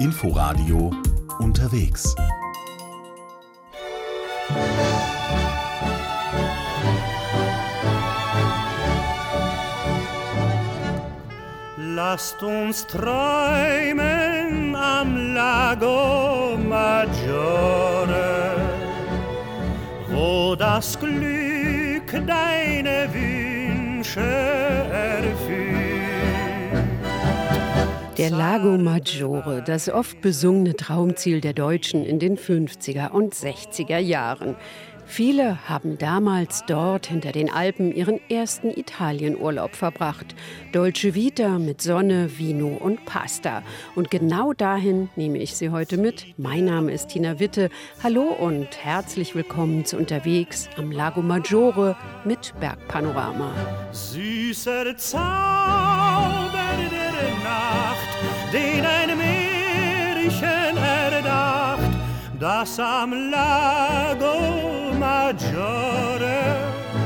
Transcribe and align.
Inforadio 0.00 0.92
unterwegs. 1.40 2.14
Lasst 11.76 12.40
uns 12.44 12.86
träumen 12.86 14.76
am 14.76 15.34
Lago 15.34 16.56
Maggiore, 16.56 18.54
wo 20.10 20.54
das 20.54 20.96
Glück 21.00 22.12
deine 22.24 23.08
Wünsche 23.12 24.20
erfüllt. 24.20 25.77
Der 28.18 28.30
Lago 28.30 28.76
Maggiore, 28.76 29.62
das 29.64 29.88
oft 29.88 30.20
besungene 30.20 30.74
Traumziel 30.74 31.40
der 31.40 31.52
Deutschen 31.52 32.04
in 32.04 32.18
den 32.18 32.36
50er 32.36 33.12
und 33.12 33.32
60er 33.32 33.98
Jahren. 33.98 34.56
Viele 35.06 35.68
haben 35.68 35.98
damals 35.98 36.64
dort 36.66 37.06
hinter 37.06 37.30
den 37.30 37.48
Alpen 37.48 37.94
ihren 37.94 38.20
ersten 38.28 38.70
Italienurlaub 38.70 39.76
verbracht. 39.76 40.34
Dolce 40.72 41.14
Vita 41.14 41.60
mit 41.60 41.80
Sonne, 41.80 42.36
Vino 42.38 42.66
und 42.66 43.04
Pasta. 43.04 43.62
Und 43.94 44.10
genau 44.10 44.52
dahin 44.52 45.10
nehme 45.14 45.38
ich 45.38 45.54
Sie 45.54 45.70
heute 45.70 45.96
mit. 45.96 46.26
Mein 46.38 46.64
Name 46.64 46.90
ist 46.90 47.10
Tina 47.10 47.38
Witte. 47.38 47.70
Hallo 48.02 48.24
und 48.24 48.66
herzlich 48.82 49.36
willkommen 49.36 49.84
zu 49.84 49.96
Unterwegs 49.96 50.68
am 50.76 50.90
Lago 50.90 51.22
Maggiore 51.22 51.96
mit 52.24 52.52
Bergpanorama. 52.58 53.52
Süßer 53.92 54.96
Zauber 54.96 56.58
der 57.18 57.34
Nacht, 57.42 58.07
den 58.52 58.84
ein 58.84 59.16
Märchen 59.16 60.76
erdacht, 60.76 61.90
das 62.38 62.78
am 62.78 63.12
Lago 63.30 64.94
Maggiore 64.98 66.56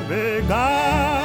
begann. 0.09 1.23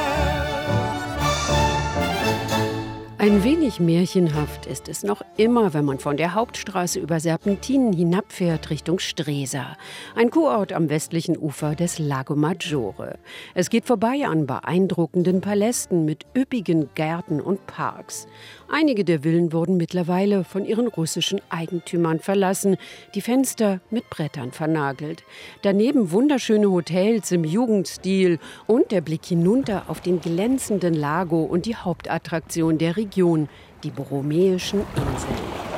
Ein 3.20 3.42
wenig 3.42 3.80
märchenhaft 3.80 4.66
ist 4.66 4.88
es 4.88 5.02
noch 5.02 5.22
immer, 5.36 5.74
wenn 5.74 5.84
man 5.84 5.98
von 5.98 6.16
der 6.16 6.34
Hauptstraße 6.34 7.00
über 7.00 7.18
Serpentinen 7.18 7.92
hinabfährt 7.92 8.70
Richtung 8.70 9.00
Stresa, 9.00 9.76
ein 10.14 10.30
Kurort 10.30 10.72
am 10.72 10.88
westlichen 10.88 11.36
Ufer 11.36 11.74
des 11.74 11.98
Lago 11.98 12.36
Maggiore. 12.36 13.18
Es 13.54 13.70
geht 13.70 13.86
vorbei 13.86 14.24
an 14.24 14.46
beeindruckenden 14.46 15.40
Palästen 15.40 16.04
mit 16.04 16.26
üppigen 16.36 16.90
Gärten 16.94 17.40
und 17.40 17.66
Parks. 17.66 18.28
Einige 18.70 19.02
der 19.02 19.22
Villen 19.22 19.54
wurden 19.54 19.78
mittlerweile 19.78 20.44
von 20.44 20.66
ihren 20.66 20.88
russischen 20.88 21.40
Eigentümern 21.48 22.20
verlassen, 22.20 22.76
die 23.14 23.22
Fenster 23.22 23.80
mit 23.90 24.10
Brettern 24.10 24.52
vernagelt. 24.52 25.24
Daneben 25.62 26.12
wunderschöne 26.12 26.70
Hotels 26.70 27.32
im 27.32 27.44
Jugendstil 27.44 28.38
und 28.66 28.90
der 28.90 29.00
Blick 29.00 29.24
hinunter 29.24 29.84
auf 29.88 30.02
den 30.02 30.20
glänzenden 30.20 30.92
Lago 30.92 31.44
und 31.44 31.64
die 31.64 31.76
Hauptattraktion 31.76 32.76
der 32.76 32.98
Region, 32.98 33.48
die 33.84 33.90
Borromäischen 33.90 34.80
Inseln. 34.80 35.68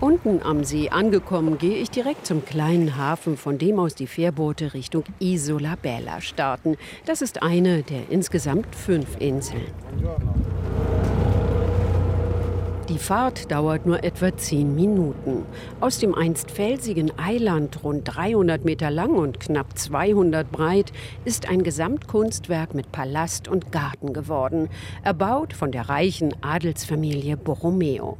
Unten 0.00 0.42
am 0.42 0.64
See 0.64 0.90
angekommen, 0.90 1.58
gehe 1.58 1.76
ich 1.76 1.90
direkt 1.90 2.26
zum 2.26 2.44
kleinen 2.44 2.96
Hafen, 2.96 3.36
von 3.36 3.56
dem 3.56 3.78
aus 3.78 3.94
die 3.94 4.08
Fährboote 4.08 4.74
Richtung 4.74 5.04
Isola 5.20 5.76
Bella 5.80 6.20
starten. 6.20 6.76
Das 7.06 7.22
ist 7.22 7.42
eine 7.42 7.82
der 7.82 8.10
insgesamt 8.10 8.74
fünf 8.74 9.16
Inseln. 9.20 9.62
Die 12.88 12.98
Fahrt 12.98 13.50
dauert 13.50 13.84
nur 13.84 14.04
etwa 14.04 14.36
zehn 14.36 14.76
Minuten. 14.76 15.44
Aus 15.80 15.98
dem 15.98 16.14
einst 16.14 16.52
felsigen 16.52 17.10
Eiland, 17.18 17.82
rund 17.82 18.02
300 18.04 18.64
Meter 18.64 18.92
lang 18.92 19.16
und 19.16 19.40
knapp 19.40 19.76
200 19.76 20.52
breit, 20.52 20.92
ist 21.24 21.48
ein 21.48 21.64
Gesamtkunstwerk 21.64 22.74
mit 22.74 22.92
Palast 22.92 23.48
und 23.48 23.72
Garten 23.72 24.12
geworden, 24.12 24.68
erbaut 25.02 25.52
von 25.52 25.72
der 25.72 25.88
reichen 25.88 26.32
Adelsfamilie 26.42 27.36
Borromeo. 27.36 28.18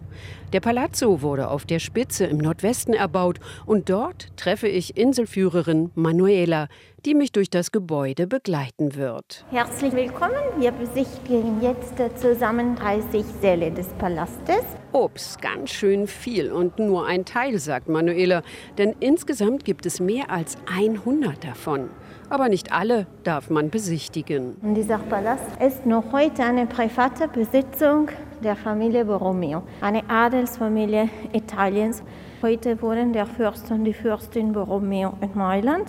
Der 0.52 0.60
Palazzo 0.60 1.22
wurde 1.22 1.50
auf 1.50 1.64
der 1.64 1.80
Spitze 1.80 2.24
im 2.24 2.38
Nordwesten 2.38 2.94
erbaut 2.94 3.40
und 3.66 3.90
dort 3.90 4.28
treffe 4.36 4.68
ich 4.68 4.96
Inselführerin 4.96 5.90
Manuela, 5.96 6.68
die 7.04 7.14
mich 7.14 7.32
durch 7.32 7.50
das 7.50 7.72
Gebäude 7.72 8.28
begleiten 8.28 8.94
wird. 8.94 9.44
Herzlich 9.50 9.92
willkommen. 9.92 10.36
Wir 10.58 10.70
besichtigen 10.70 11.60
jetzt 11.60 11.94
zusammen 12.20 12.76
30 12.76 13.24
Säle 13.40 13.72
des 13.72 13.88
Palastes. 13.98 14.62
Ups, 14.92 15.36
ganz 15.40 15.70
schön 15.70 16.06
viel 16.06 16.52
und 16.52 16.78
nur 16.78 17.06
ein 17.06 17.24
Teil, 17.24 17.58
sagt 17.58 17.88
Manuela, 17.88 18.42
denn 18.78 18.94
insgesamt 19.00 19.64
gibt 19.64 19.84
es 19.84 19.98
mehr 19.98 20.30
als 20.30 20.56
100 20.72 21.42
davon. 21.42 21.90
Aber 22.28 22.48
nicht 22.48 22.72
alle 22.72 23.06
darf 23.22 23.50
man 23.50 23.70
besichtigen. 23.70 24.56
Dieser 24.74 24.98
Palast 24.98 25.44
ist 25.64 25.86
noch 25.86 26.12
heute 26.12 26.42
eine 26.42 26.66
private 26.66 27.28
Besitzung 27.28 28.08
der 28.42 28.56
Familie 28.56 29.04
Borromeo, 29.04 29.62
eine 29.80 30.02
Adelsfamilie 30.10 31.08
Italiens. 31.32 32.02
Heute 32.42 32.82
wohnen 32.82 33.12
der 33.12 33.26
Fürst 33.26 33.70
und 33.70 33.84
die 33.84 33.94
Fürstin 33.94 34.52
Borromeo 34.52 35.14
in 35.20 35.30
Mailand. 35.34 35.88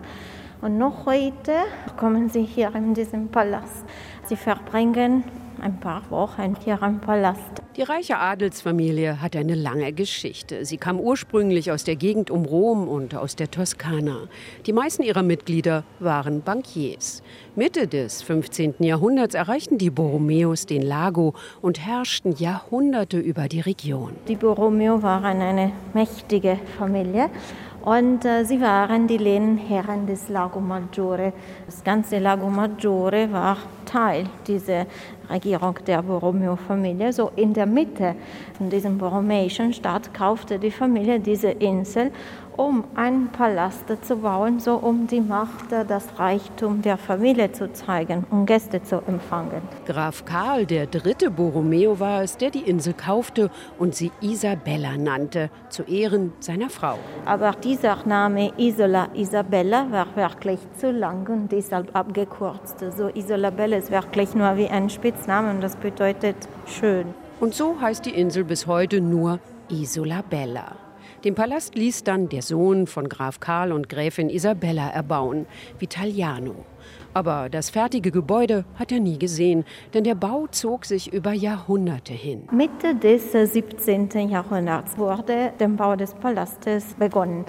Und 0.62 0.78
noch 0.78 1.08
heute 1.08 1.54
kommen 1.98 2.30
sie 2.30 2.44
hier 2.44 2.74
in 2.76 2.94
diesem 2.94 3.30
Palast. 3.30 3.86
Sie 4.28 4.36
verbringen 4.36 5.24
ein 5.62 5.80
paar 5.80 6.04
Wochen 6.12 6.56
hier 6.64 6.82
im 6.84 7.00
Palast. 7.00 7.64
Die 7.78 7.84
reiche 7.84 8.18
Adelsfamilie 8.18 9.22
hat 9.22 9.36
eine 9.36 9.56
lange 9.56 9.94
Geschichte. 9.94 10.66
Sie 10.66 10.78
kam 10.78 11.00
ursprünglich 11.00 11.72
aus 11.72 11.84
der 11.84 11.96
Gegend 11.96 12.30
um 12.30 12.44
Rom 12.44 12.88
und 12.88 13.16
aus 13.16 13.36
der 13.36 13.50
Toskana. 13.50 14.28
Die 14.66 14.74
meisten 14.74 15.04
ihrer 15.04 15.24
Mitglieder 15.24 15.84
waren 16.00 16.42
Bankiers. 16.42 17.24
Mitte 17.56 17.88
des 17.88 18.22
15. 18.22 18.76
Jahrhunderts 18.80 19.34
erreichten 19.34 19.78
die 19.78 19.90
Borromeos 19.90 20.66
den 20.66 20.82
Lago 20.82 21.34
und 21.62 21.80
herrschten 21.80 22.36
Jahrhunderte 22.36 23.20
über 23.20 23.48
die 23.48 23.62
Region. 23.62 24.12
Die 24.28 24.36
Borromeo 24.36 25.02
waren 25.02 25.42
eine 25.42 25.72
mächtige 25.94 26.60
Familie. 26.78 27.30
Und 27.84 28.26
äh, 28.26 28.44
sie 28.44 28.60
waren 28.60 29.08
die 29.08 29.18
Lehnherren 29.18 30.08
des 30.08 30.28
Lago 30.30 30.60
Maggiore. 30.60 31.32
Das 31.66 31.84
ganze 31.84 32.20
Lago 32.20 32.50
Maggiore 32.50 33.32
war 33.32 33.58
Teil 33.86 34.26
dieser 34.46 34.86
Regierung 35.30 35.76
der 35.86 36.02
Borromeo-Familie. 36.02 37.14
So 37.14 37.32
in 37.36 37.54
der 37.54 37.66
Mitte 37.66 38.16
von 38.58 38.70
diesem 38.70 38.98
borromeischen 38.98 39.74
Staat 39.74 40.14
kaufte 40.14 40.60
die 40.60 40.72
Familie 40.72 41.20
diese 41.20 41.50
Insel 41.50 42.12
um 42.58 42.84
einen 42.96 43.30
Palast 43.30 43.86
zu 44.02 44.18
bauen, 44.18 44.60
so 44.60 44.76
um 44.76 45.08
die 45.08 45.22
Macht, 45.22 45.72
das 45.72 46.08
Reichtum 46.18 46.82
der 46.82 46.98
Familie 46.98 47.52
zu 47.52 47.72
zeigen 47.72 48.26
und 48.30 48.48
Gäste 48.48 48.82
zu 48.82 49.02
empfangen. 49.08 49.62
Graf 49.86 50.26
Karl, 50.26 50.66
der 50.66 50.88
dritte 50.88 51.30
Borromeo, 51.32 52.00
war 52.00 52.24
es, 52.24 52.36
der 52.38 52.50
die 52.50 52.62
Insel 52.62 52.94
kaufte 52.94 53.50
und 53.78 53.96
sie 53.96 54.12
Isabella 54.22 54.98
nannte, 54.98 55.50
zu 55.70 55.84
Ehren 55.84 56.34
seiner 56.40 56.70
Frau. 56.70 56.98
Aber 57.26 57.52
dieser 57.52 57.98
Name 58.06 58.52
Isola 58.58 59.10
Isabella 59.14 59.88
war 59.92 60.08
wirklich 60.16 60.60
zu 60.78 60.92
lang 60.92 61.28
und 61.30 61.52
deshalb 61.52 61.96
abgekürzt. 61.96 62.84
So 62.98 63.10
Isola 63.10 63.52
Bella 63.52 63.78
ist 63.78 63.92
wirklich 63.92 64.34
nur 64.34 64.58
wie 64.58 64.68
ein 64.68 64.90
Spitzname 64.90 65.52
und 65.52 65.62
das 65.62 65.76
bedeutet 65.76 66.36
schön. 66.66 67.14
Und 67.40 67.54
so 67.54 67.80
heißt 67.80 68.06
die 68.06 68.16
Insel 68.20 68.44
bis 68.44 68.66
heute 68.66 69.00
nur 69.00 69.40
Isola 69.70 70.24
Bella. 70.28 70.87
Den 71.24 71.34
Palast 71.34 71.74
ließ 71.74 72.04
dann 72.04 72.30
der 72.30 72.44
Sohn 72.44 72.86
von 72.86 73.10
Graf 73.10 73.40
Karl 73.40 73.72
und 73.72 73.90
Gräfin 73.90 74.30
Isabella 74.30 74.90
erbauen, 74.90 75.48
Vitaliano. 75.80 76.54
Aber 77.16 77.50
das 77.50 77.72
fertige 77.72 78.12
Gebäude 78.12 78.66
hat 78.76 78.92
er 78.92 79.00
nie 79.00 79.18
gesehen, 79.18 79.66
denn 79.96 80.04
der 80.04 80.14
Bau 80.14 80.46
zog 80.52 80.86
sich 80.86 81.12
über 81.12 81.34
Jahrhunderte 81.34 82.14
hin. 82.14 82.48
Mitte 82.52 82.94
des 82.94 83.32
17. 83.32 84.30
Jahrhunderts 84.30 84.96
wurde 84.98 85.54
der 85.60 85.68
Bau 85.70 85.96
des 85.96 86.14
Palastes 86.14 86.94
begonnen. 86.94 87.46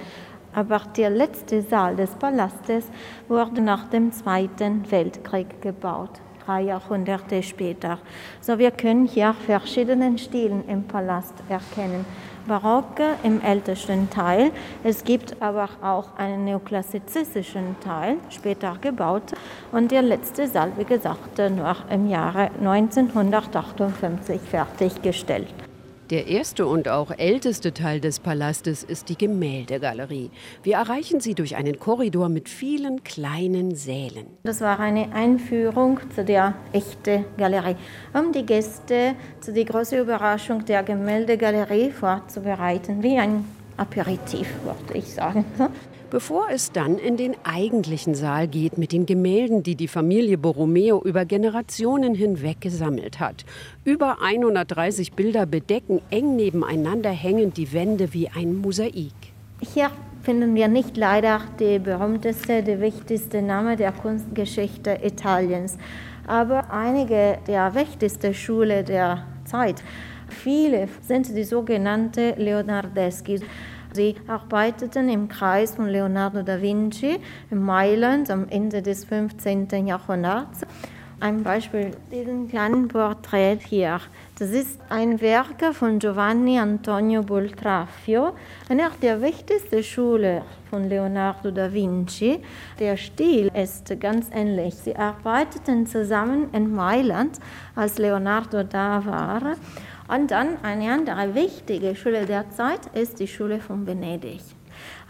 Aber 0.54 0.80
der 0.96 1.10
letzte 1.10 1.60
Saal 1.60 1.94
des 1.94 2.10
Palastes 2.12 2.86
wurde 3.28 3.60
nach 3.60 3.90
dem 3.90 4.12
Zweiten 4.12 4.90
Weltkrieg 4.90 5.60
gebaut 5.60 6.20
drei 6.48 6.62
Jahrhunderte 6.62 7.42
später. 7.42 7.98
So 8.40 8.58
wir 8.58 8.70
können 8.70 9.06
hier 9.06 9.34
verschiedene 9.34 10.16
Stilen 10.16 10.66
im 10.66 10.84
Palast 10.84 11.34
erkennen. 11.50 12.06
Barocke 12.48 13.14
im 13.22 13.40
ältesten 13.40 14.10
Teil. 14.10 14.50
Es 14.82 15.04
gibt 15.04 15.40
aber 15.40 15.68
auch 15.82 16.16
einen 16.16 16.44
neoklassizistischen 16.44 17.76
Teil, 17.80 18.16
später 18.30 18.76
gebaut. 18.80 19.34
Und 19.70 19.92
der 19.92 20.02
letzte 20.02 20.48
Saal, 20.48 20.72
wie 20.76 20.84
gesagt, 20.84 21.38
noch 21.38 21.88
im 21.90 22.08
Jahre 22.08 22.50
1958 22.60 24.40
fertiggestellt. 24.40 25.67
Der 26.10 26.26
erste 26.26 26.66
und 26.66 26.88
auch 26.88 27.10
älteste 27.18 27.74
Teil 27.74 28.00
des 28.00 28.18
Palastes 28.18 28.82
ist 28.82 29.10
die 29.10 29.18
Gemäldegalerie. 29.18 30.30
Wir 30.62 30.76
erreichen 30.76 31.20
sie 31.20 31.34
durch 31.34 31.54
einen 31.56 31.78
Korridor 31.78 32.30
mit 32.30 32.48
vielen 32.48 33.04
kleinen 33.04 33.74
Sälen. 33.74 34.26
Das 34.42 34.62
war 34.62 34.80
eine 34.80 35.12
Einführung 35.12 36.00
zu 36.14 36.24
der 36.24 36.54
echten 36.72 37.26
Galerie, 37.36 37.76
um 38.14 38.32
die 38.32 38.46
Gäste 38.46 39.16
zu 39.42 39.52
der 39.52 39.66
großen 39.66 39.98
Überraschung 39.98 40.64
der 40.64 40.82
Gemäldegalerie 40.82 41.90
vorzubereiten, 41.90 43.02
wie 43.02 43.18
ein 43.18 43.44
Aperitif, 43.76 44.48
würde 44.64 44.98
ich 44.98 45.12
sagen 45.12 45.44
bevor 46.10 46.48
es 46.50 46.72
dann 46.72 46.98
in 46.98 47.16
den 47.16 47.34
eigentlichen 47.44 48.14
Saal 48.14 48.48
geht 48.48 48.78
mit 48.78 48.92
den 48.92 49.06
Gemälden, 49.06 49.62
die 49.62 49.76
die 49.76 49.88
Familie 49.88 50.38
Borromeo 50.38 51.02
über 51.02 51.24
Generationen 51.24 52.14
hinweg 52.14 52.60
gesammelt 52.60 53.20
hat. 53.20 53.44
Über 53.84 54.22
130 54.22 55.12
Bilder 55.12 55.46
bedecken 55.46 56.00
eng 56.10 56.36
nebeneinander 56.36 57.10
hängend 57.10 57.56
die 57.56 57.72
Wände 57.72 58.12
wie 58.14 58.28
ein 58.28 58.56
Mosaik. 58.56 59.12
Hier 59.60 59.90
finden 60.22 60.54
wir 60.54 60.68
nicht 60.68 60.96
leider 60.96 61.40
die 61.58 61.78
berühmteste, 61.78 62.62
die 62.62 62.80
wichtigste 62.80 63.42
Name 63.42 63.76
der 63.76 63.92
Kunstgeschichte 63.92 64.98
Italiens, 65.02 65.78
aber 66.26 66.70
einige 66.70 67.38
der 67.46 67.74
wichtigsten 67.74 68.34
Schule 68.34 68.84
der 68.84 69.24
Zeit. 69.44 69.82
Viele 70.28 70.88
sind 71.00 71.34
die 71.34 71.44
sogenannte 71.44 72.34
Leonardeschi. 72.36 73.40
Sie 73.92 74.14
arbeiteten 74.26 75.08
im 75.08 75.28
Kreis 75.28 75.74
von 75.74 75.88
Leonardo 75.88 76.42
da 76.42 76.60
Vinci 76.60 77.18
in 77.50 77.62
Mailand 77.62 78.30
am 78.30 78.46
Ende 78.48 78.82
des 78.82 79.04
15. 79.04 79.86
Jahrhunderts. 79.86 80.60
Ein 81.20 81.42
Beispiel, 81.42 81.96
diesen 82.12 82.48
kleinen 82.48 82.86
Porträt 82.86 83.58
hier. 83.66 84.00
Das 84.38 84.50
ist 84.50 84.78
ein 84.88 85.20
Werk 85.20 85.74
von 85.74 85.98
Giovanni 85.98 86.60
Antonio 86.60 87.24
Boltraffio, 87.24 88.34
einer 88.68 88.90
der 89.02 89.20
wichtigsten 89.20 89.82
Schüler 89.82 90.42
von 90.70 90.88
Leonardo 90.88 91.50
da 91.50 91.72
Vinci. 91.72 92.40
Der 92.78 92.96
Stil 92.96 93.50
ist 93.52 93.98
ganz 93.98 94.28
ähnlich. 94.32 94.76
Sie 94.76 94.94
arbeiteten 94.94 95.88
zusammen 95.88 96.50
in 96.52 96.72
Mailand, 96.72 97.40
als 97.74 97.98
Leonardo 97.98 98.62
da 98.62 99.04
war. 99.04 99.56
Und 100.08 100.30
dann 100.30 100.56
eine 100.62 100.90
andere 100.90 101.34
wichtige 101.34 101.94
Schule 101.94 102.24
der 102.24 102.50
Zeit 102.50 102.80
ist 102.94 103.20
die 103.20 103.28
Schule 103.28 103.60
von 103.60 103.86
Venedig. 103.86 104.40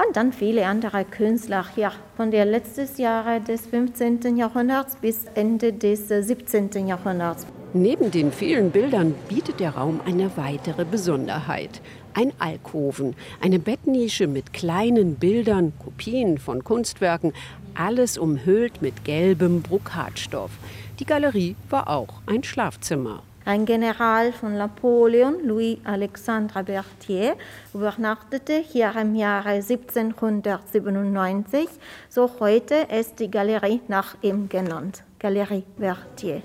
Und 0.04 0.16
dann 0.16 0.32
viele 0.32 0.66
andere 0.66 1.04
Künstler 1.04 1.64
hier 1.74 1.92
von 2.16 2.32
der 2.32 2.44
letzten 2.44 2.88
Jahre 3.00 3.40
des 3.40 3.66
15. 3.66 4.36
Jahrhunderts 4.36 4.96
bis 4.96 5.26
Ende 5.34 5.72
des 5.72 6.08
17. 6.08 6.88
Jahrhunderts. 6.88 7.46
Neben 7.74 8.10
den 8.10 8.32
vielen 8.32 8.70
Bildern 8.70 9.14
bietet 9.28 9.60
der 9.60 9.70
Raum 9.70 10.00
eine 10.04 10.36
weitere 10.36 10.84
Besonderheit. 10.84 11.80
Ein 12.14 12.32
Alkoven, 12.38 13.14
eine 13.40 13.58
Bettnische 13.58 14.26
mit 14.26 14.52
kleinen 14.52 15.16
Bildern, 15.16 15.74
Kopien 15.78 16.38
von 16.38 16.64
Kunstwerken, 16.64 17.34
alles 17.74 18.18
umhüllt 18.18 18.82
mit 18.82 19.04
gelbem 19.04 19.62
Brokatstoff. 19.62 20.50
Die 20.98 21.04
Galerie 21.04 21.54
war 21.68 21.88
auch 21.88 22.14
ein 22.26 22.42
Schlafzimmer. 22.42 23.22
Ein 23.48 23.64
General 23.64 24.30
von 24.30 24.58
Napoleon, 24.58 25.36
Louis-Alexandre 25.42 26.62
Berthier, 26.64 27.34
übernachtete 27.72 28.58
hier 28.58 28.94
im 29.00 29.14
Jahre 29.14 29.52
1797. 29.52 31.66
So 32.10 32.28
heute 32.40 32.74
ist 32.94 33.18
die 33.20 33.30
Galerie 33.30 33.80
nach 33.88 34.16
ihm 34.20 34.50
genannt, 34.50 35.02
Galerie 35.18 35.64
Berthier. 35.78 36.42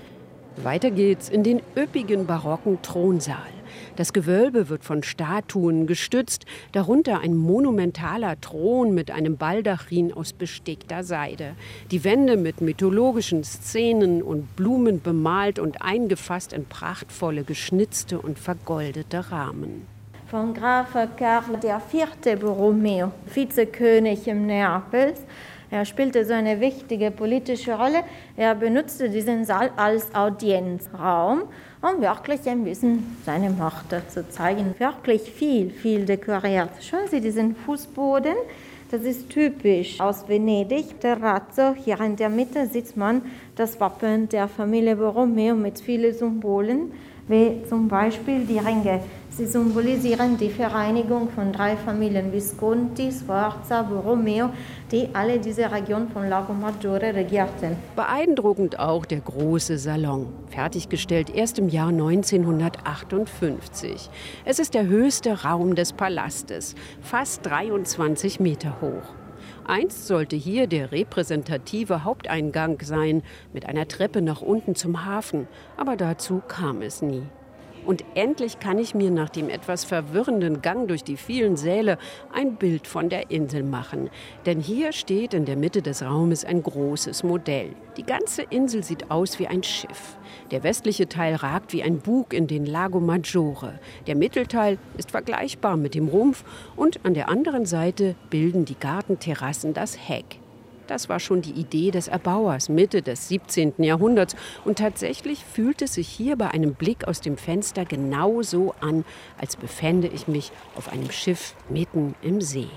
Weiter 0.62 0.90
geht's 0.90 1.28
in 1.28 1.42
den 1.42 1.60
üppigen 1.76 2.24
barocken 2.24 2.80
Thronsaal. 2.80 3.52
Das 3.96 4.12
Gewölbe 4.12 4.68
wird 4.68 4.84
von 4.84 5.02
Statuen 5.02 5.86
gestützt, 5.86 6.46
darunter 6.72 7.20
ein 7.20 7.36
monumentaler 7.36 8.40
Thron 8.40 8.94
mit 8.94 9.10
einem 9.10 9.36
Baldachin 9.36 10.12
aus 10.12 10.32
bestickter 10.32 11.04
Seide. 11.04 11.54
Die 11.90 12.04
Wände 12.04 12.36
mit 12.36 12.60
mythologischen 12.60 13.44
Szenen 13.44 14.22
und 14.22 14.56
Blumen 14.56 15.00
bemalt 15.00 15.58
und 15.58 15.82
eingefasst 15.82 16.52
in 16.52 16.64
prachtvolle 16.64 17.44
geschnitzte 17.44 18.20
und 18.20 18.38
vergoldete 18.38 19.30
Rahmen 19.30 19.86
von 20.34 20.52
Graf 20.52 20.94
Karl 21.16 21.60
IV. 21.62 22.40
Borromeo, 22.40 23.12
Vizekönig 23.32 24.26
im 24.26 24.46
Neapels, 24.46 25.20
er 25.74 25.84
spielte 25.84 26.24
so 26.24 26.32
eine 26.32 26.60
wichtige 26.60 27.10
politische 27.10 27.74
Rolle. 27.74 28.04
Er 28.36 28.54
benutzte 28.54 29.10
diesen 29.10 29.44
Saal 29.44 29.72
als 29.76 30.14
Audienzraum, 30.14 31.42
um 31.82 32.00
wirklich 32.00 32.48
ein 32.48 32.62
bisschen 32.62 33.16
seine 33.26 33.50
Macht 33.50 33.86
zu 34.08 34.28
zeigen. 34.28 34.76
Wirklich 34.78 35.22
viel, 35.22 35.70
viel 35.70 36.06
dekoriert. 36.06 36.70
Schauen 36.80 37.08
Sie 37.10 37.20
diesen 37.20 37.56
Fußboden. 37.56 38.36
Das 38.92 39.02
ist 39.02 39.30
typisch 39.30 40.00
aus 40.00 40.28
Venedig. 40.28 41.00
Der 41.00 41.20
Razzo, 41.20 41.74
hier 41.74 42.00
in 42.02 42.14
der 42.14 42.28
Mitte 42.28 42.68
sieht 42.68 42.96
man 42.96 43.22
das 43.56 43.80
Wappen 43.80 44.28
der 44.28 44.46
Familie 44.46 44.94
Borromeo 44.94 45.56
mit 45.56 45.80
vielen 45.80 46.14
Symbolen, 46.14 46.92
wie 47.26 47.64
zum 47.68 47.88
Beispiel 47.88 48.44
die 48.46 48.58
Ringe. 48.58 49.00
Sie 49.36 49.46
symbolisieren 49.46 50.38
die 50.38 50.48
Vereinigung 50.48 51.28
von 51.28 51.52
drei 51.52 51.76
Familien 51.76 52.32
Visconti, 52.32 53.10
Sforza, 53.10 53.82
Borromeo, 53.82 54.50
die 54.92 55.08
alle 55.12 55.40
diese 55.40 55.72
Region 55.72 56.08
von 56.08 56.28
Lago 56.28 56.52
Maggiore 56.52 57.12
regierten. 57.12 57.76
Beeindruckend 57.96 58.78
auch 58.78 59.04
der 59.04 59.18
große 59.18 59.76
Salon, 59.76 60.28
fertiggestellt 60.50 61.34
erst 61.34 61.58
im 61.58 61.68
Jahr 61.68 61.88
1958. 61.88 64.08
Es 64.44 64.60
ist 64.60 64.72
der 64.72 64.86
höchste 64.86 65.42
Raum 65.42 65.74
des 65.74 65.94
Palastes, 65.94 66.76
fast 67.00 67.44
23 67.44 68.38
Meter 68.38 68.80
hoch. 68.80 69.02
Einst 69.64 70.06
sollte 70.06 70.36
hier 70.36 70.68
der 70.68 70.92
repräsentative 70.92 72.04
Haupteingang 72.04 72.78
sein, 72.82 73.24
mit 73.52 73.66
einer 73.66 73.88
Treppe 73.88 74.22
nach 74.22 74.42
unten 74.42 74.76
zum 74.76 75.04
Hafen, 75.04 75.48
aber 75.76 75.96
dazu 75.96 76.40
kam 76.46 76.82
es 76.82 77.02
nie. 77.02 77.24
Und 77.84 78.04
endlich 78.14 78.58
kann 78.58 78.78
ich 78.78 78.94
mir 78.94 79.10
nach 79.10 79.28
dem 79.28 79.48
etwas 79.50 79.84
verwirrenden 79.84 80.62
Gang 80.62 80.88
durch 80.88 81.04
die 81.04 81.16
vielen 81.16 81.56
Säle 81.56 81.98
ein 82.32 82.56
Bild 82.56 82.86
von 82.86 83.08
der 83.08 83.30
Insel 83.30 83.62
machen. 83.62 84.10
Denn 84.46 84.60
hier 84.60 84.92
steht 84.92 85.34
in 85.34 85.44
der 85.44 85.56
Mitte 85.56 85.82
des 85.82 86.02
Raumes 86.02 86.44
ein 86.44 86.62
großes 86.62 87.22
Modell. 87.22 87.74
Die 87.96 88.04
ganze 88.04 88.42
Insel 88.42 88.82
sieht 88.82 89.10
aus 89.10 89.38
wie 89.38 89.46
ein 89.46 89.62
Schiff. 89.62 90.16
Der 90.50 90.62
westliche 90.62 91.08
Teil 91.08 91.36
ragt 91.36 91.72
wie 91.72 91.82
ein 91.82 91.98
Bug 91.98 92.32
in 92.32 92.46
den 92.46 92.66
Lago 92.66 93.00
Maggiore. 93.00 93.78
Der 94.06 94.16
Mittelteil 94.16 94.78
ist 94.96 95.10
vergleichbar 95.10 95.76
mit 95.76 95.94
dem 95.94 96.08
Rumpf 96.08 96.44
und 96.76 97.04
an 97.04 97.14
der 97.14 97.28
anderen 97.28 97.66
Seite 97.66 98.14
bilden 98.30 98.64
die 98.64 98.78
Gartenterrassen 98.78 99.74
das 99.74 99.96
Heck. 100.08 100.38
Das 100.86 101.08
war 101.08 101.20
schon 101.20 101.42
die 101.42 101.52
Idee 101.52 101.90
des 101.90 102.08
Erbauers 102.08 102.68
Mitte 102.68 103.02
des 103.02 103.28
17. 103.28 103.74
Jahrhunderts. 103.78 104.36
Und 104.64 104.78
tatsächlich 104.78 105.44
fühlt 105.44 105.82
es 105.82 105.94
sich 105.94 106.08
hier 106.08 106.36
bei 106.36 106.50
einem 106.50 106.74
Blick 106.74 107.06
aus 107.08 107.20
dem 107.20 107.36
Fenster 107.36 107.84
genauso 107.84 108.74
an, 108.80 109.04
als 109.38 109.56
befände 109.56 110.08
ich 110.08 110.28
mich 110.28 110.52
auf 110.76 110.92
einem 110.92 111.10
Schiff 111.10 111.54
mitten 111.68 112.14
im 112.22 112.40
See. 112.40 112.68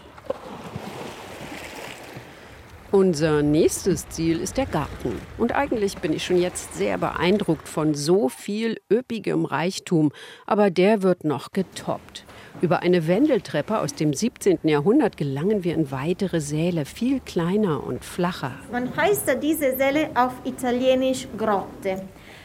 Unser 2.89 3.41
nächstes 3.41 4.07
Ziel 4.07 4.39
ist 4.39 4.55
der 4.55 4.65
Garten. 4.65 5.19
Und 5.37 5.53
eigentlich 5.53 5.97
bin 5.97 6.13
ich 6.13 6.23
schon 6.23 6.41
jetzt 6.41 6.75
sehr 6.75 6.97
beeindruckt 6.97 7.67
von 7.67 7.93
so 7.93 8.29
viel 8.29 8.79
üppigem 8.89 9.43
Reichtum. 9.43 10.13
Aber 10.45 10.71
der 10.71 11.01
wird 11.01 11.25
noch 11.25 11.51
getoppt. 11.51 12.23
Über 12.59 12.81
eine 12.81 13.05
Wendeltreppe 13.05 13.79
aus 13.79 13.93
dem 13.93 14.13
17. 14.13 14.59
Jahrhundert 14.63 15.15
gelangen 15.15 15.63
wir 15.63 15.75
in 15.75 15.91
weitere 15.91 16.41
Säle, 16.41 16.85
viel 16.85 17.19
kleiner 17.19 17.85
und 17.85 18.03
flacher. 18.03 18.53
Man 18.71 18.95
heißt 18.95 19.37
diese 19.43 19.77
Säle 19.77 20.09
auf 20.15 20.33
Italienisch 20.43 21.27
Grotte. 21.37 22.01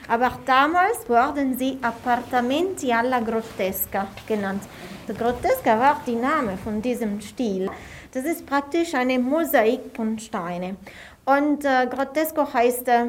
Aber 0.09 0.33
damals 0.45 1.09
wurden 1.09 1.57
sie 1.57 1.79
Appartamenti 1.81 2.93
alla 2.93 3.21
Grottesca 3.21 4.07
genannt. 4.27 4.63
Die 5.09 5.15
Grottesca 5.15 5.79
war 5.79 6.03
der 6.07 6.17
Name 6.17 6.59
von 6.63 6.83
diesem 6.83 7.19
Stil. 7.23 7.71
Das 8.13 8.27
ist 8.27 8.45
praktisch 8.45 8.95
eine 8.95 9.19
Mosaik 9.19 9.81
von 9.95 10.19
Steine. 10.19 10.77
Und 11.25 11.65
äh, 11.65 11.87
Grottesco 11.87 12.53
heißt 12.53 12.89
äh, 12.89 13.07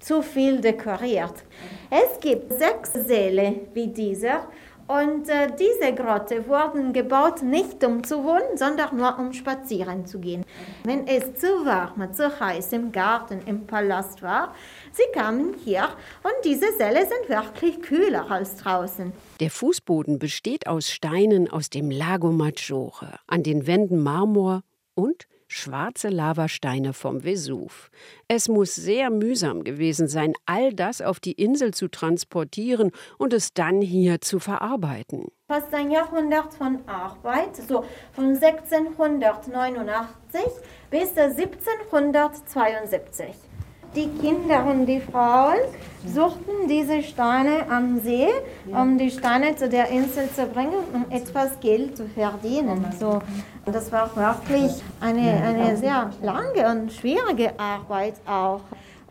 zu 0.00 0.20
viel 0.22 0.60
dekoriert. 0.60 1.44
Es 1.90 2.18
gibt 2.20 2.52
sechs 2.54 2.92
Säle 3.06 3.54
wie 3.72 3.86
dieser 3.86 4.48
und 4.90 5.28
äh, 5.28 5.46
diese 5.56 5.94
Grotte 5.94 6.48
wurden 6.48 6.92
gebaut 6.92 7.42
nicht 7.42 7.84
um 7.84 8.02
zu 8.02 8.24
wohnen, 8.24 8.56
sondern 8.56 8.96
nur 8.96 9.16
um 9.20 9.32
spazieren 9.32 10.04
zu 10.04 10.18
gehen. 10.18 10.44
Wenn 10.82 11.06
es 11.06 11.34
zu 11.34 11.64
warm, 11.64 12.12
zu 12.12 12.40
heiß 12.40 12.72
im 12.72 12.90
Garten, 12.90 13.40
im 13.46 13.68
Palast 13.68 14.20
war, 14.20 14.52
sie 14.90 15.04
kamen 15.14 15.54
hier 15.64 15.84
und 16.24 16.32
diese 16.44 16.72
Säle 16.76 17.06
sind 17.06 17.28
wirklich 17.28 17.80
kühler 17.82 18.28
als 18.28 18.56
draußen. 18.56 19.12
Der 19.38 19.50
Fußboden 19.50 20.18
besteht 20.18 20.66
aus 20.66 20.90
Steinen 20.90 21.48
aus 21.48 21.70
dem 21.70 21.92
Lago 21.92 22.32
Maggiore, 22.32 23.20
an 23.28 23.44
den 23.44 23.68
Wänden 23.68 24.02
Marmor 24.02 24.62
und 24.94 25.28
schwarze 25.52 26.08
Lavasteine 26.08 26.92
vom 26.92 27.24
Vesuv. 27.24 27.90
Es 28.28 28.48
muss 28.48 28.74
sehr 28.74 29.10
mühsam 29.10 29.64
gewesen 29.64 30.06
sein, 30.08 30.34
all 30.46 30.72
das 30.72 31.02
auf 31.02 31.20
die 31.20 31.32
Insel 31.32 31.74
zu 31.74 31.88
transportieren 31.88 32.92
und 33.18 33.32
es 33.32 33.52
dann 33.52 33.82
hier 33.82 34.20
zu 34.20 34.38
verarbeiten. 34.38 35.26
Fast 35.48 35.74
ein 35.74 35.90
Jahrhundert 35.90 36.54
von 36.54 36.78
Arbeit, 36.86 37.56
so 37.56 37.84
von 38.12 38.36
1689 38.36 40.40
bis 40.90 41.16
1772. 41.16 43.49
Die 43.96 44.06
Kinder 44.20 44.66
und 44.66 44.86
die 44.86 45.00
Frauen 45.00 45.58
suchten 46.06 46.68
diese 46.68 47.02
Steine 47.02 47.68
am 47.68 47.98
See, 47.98 48.28
um 48.66 48.96
die 48.96 49.10
Steine 49.10 49.56
zu 49.56 49.68
der 49.68 49.88
Insel 49.88 50.30
zu 50.30 50.46
bringen, 50.46 50.78
um 50.92 51.06
etwas 51.10 51.58
Geld 51.58 51.96
zu 51.96 52.06
verdienen. 52.06 52.86
So, 53.00 53.20
das 53.66 53.90
war 53.90 54.14
wirklich 54.14 54.80
eine, 55.00 55.42
eine 55.42 55.76
sehr 55.76 56.10
lange 56.22 56.70
und 56.70 56.92
schwierige 56.92 57.58
Arbeit 57.58 58.14
auch. 58.26 58.60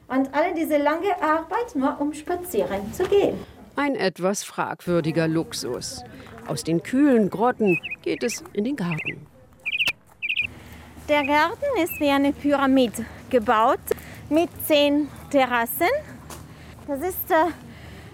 Und 0.08 0.34
alle 0.34 0.56
diese 0.56 0.78
lange 0.78 1.12
Arbeit 1.22 1.76
nur 1.76 2.00
um 2.00 2.14
spazieren 2.14 2.94
zu 2.94 3.04
gehen. 3.04 3.38
Ein 3.76 3.96
etwas 3.96 4.44
fragwürdiger 4.44 5.28
Luxus. 5.28 6.06
Aus 6.48 6.64
den 6.64 6.82
kühlen 6.84 7.30
Grotten 7.30 7.80
geht 8.02 8.24
es 8.24 8.46
in 8.54 8.64
den 8.64 8.78
Garten. 8.78 9.28
Der 11.10 11.26
Garten 11.26 11.66
ist 11.84 12.00
wie 12.00 12.10
eine 12.10 12.32
Pyramide 12.32 13.06
gebaut 13.30 13.80
mit 14.30 14.50
zehn 14.66 15.08
Terrassen. 15.30 15.88
Das 16.88 17.02
ist 17.02 17.32
äh, 17.32 17.52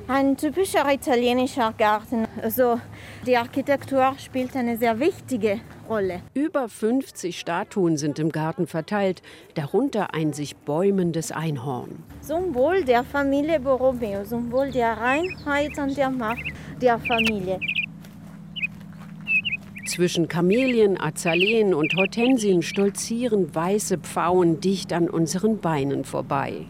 ein 0.08 0.38
typischer 0.38 0.92
italienischer 0.92 1.74
Garten. 1.78 2.28
Also 2.42 2.80
die 3.26 3.36
Architektur 3.38 4.14
spielt 4.18 4.56
eine 4.56 4.78
sehr 4.78 5.00
wichtige 5.00 5.60
Rolle. 5.90 6.22
Über 6.34 6.68
50 6.70 7.40
Statuen 7.40 7.98
sind 7.98 8.20
im 8.20 8.32
Garten 8.32 8.68
verteilt, 8.68 9.22
darunter 9.56 10.14
ein 10.14 10.34
sich 10.34 10.56
bäumendes 10.56 11.32
Einhorn. 11.32 12.04
Symbol 12.22 12.84
der 12.84 13.04
Familie 13.04 13.60
Borromeo, 13.60 14.24
Symbol 14.24 14.72
der 14.72 14.98
Reinheit 14.98 15.78
und 15.78 15.96
der 15.96 16.10
Macht 16.10 16.44
der 16.82 17.00
Familie. 17.00 17.60
Zwischen 19.86 20.28
Kamelien, 20.28 21.00
Azaleen 21.00 21.76
und 21.76 21.96
Hortensien 21.96 22.64
stolzieren 22.64 23.54
weiße 23.54 24.00
Pfauen 24.00 24.60
dicht 24.60 24.92
an 24.92 25.10
unseren 25.10 25.60
Beinen 25.60 26.06
vorbei. 26.06 26.66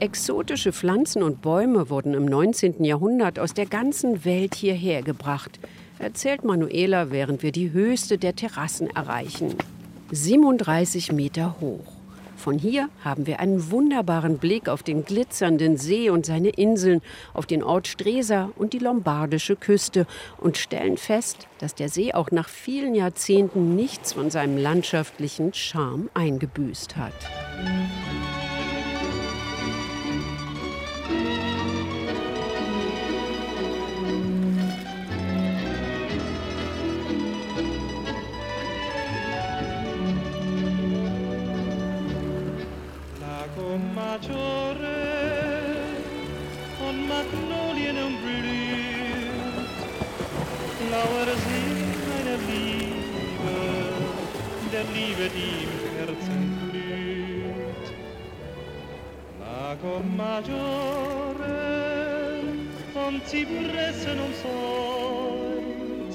Exotische 0.00 0.72
Pflanzen 0.72 1.22
und 1.22 1.42
Bäume 1.42 1.90
wurden 1.90 2.14
im 2.14 2.24
19. 2.24 2.82
Jahrhundert 2.82 3.38
aus 3.38 3.52
der 3.52 3.66
ganzen 3.66 4.24
Welt 4.24 4.54
hierher 4.54 5.02
gebracht, 5.02 5.60
erzählt 5.98 6.44
Manuela, 6.44 7.10
während 7.10 7.42
wir 7.42 7.52
die 7.52 7.72
höchste 7.72 8.16
der 8.16 8.34
Terrassen 8.34 8.88
erreichen. 8.88 9.54
37 10.10 11.12
Meter 11.12 11.56
hoch. 11.60 12.03
Von 12.36 12.58
hier 12.58 12.88
haben 13.02 13.26
wir 13.26 13.40
einen 13.40 13.70
wunderbaren 13.70 14.38
Blick 14.38 14.68
auf 14.68 14.82
den 14.82 15.04
glitzernden 15.04 15.76
See 15.76 16.10
und 16.10 16.26
seine 16.26 16.50
Inseln, 16.50 17.00
auf 17.32 17.46
den 17.46 17.62
Ort 17.62 17.88
Stresa 17.88 18.50
und 18.56 18.72
die 18.72 18.78
lombardische 18.78 19.56
Küste 19.56 20.06
und 20.38 20.58
stellen 20.58 20.96
fest, 20.96 21.48
dass 21.58 21.74
der 21.74 21.88
See 21.88 22.12
auch 22.12 22.30
nach 22.30 22.48
vielen 22.48 22.94
Jahrzehnten 22.94 23.74
nichts 23.74 24.12
von 24.12 24.30
seinem 24.30 24.58
landschaftlichen 24.58 25.54
Charme 25.54 26.10
eingebüßt 26.14 26.96
hat. 26.96 27.12
Liebe, 54.94 55.30
die 55.34 55.64
im 55.64 55.70
Herzen 55.96 56.42
blüht. 56.70 57.86
Lago 59.40 60.02
Maggiore 60.16 61.64
und 62.94 63.26
Zypressen 63.26 64.18
umsäumt, 64.20 66.14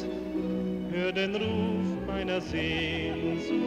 hör 0.91 1.11
den 1.11 1.35
Ruf 1.35 2.07
meiner 2.07 2.41
Sehnsucht, 2.41 3.59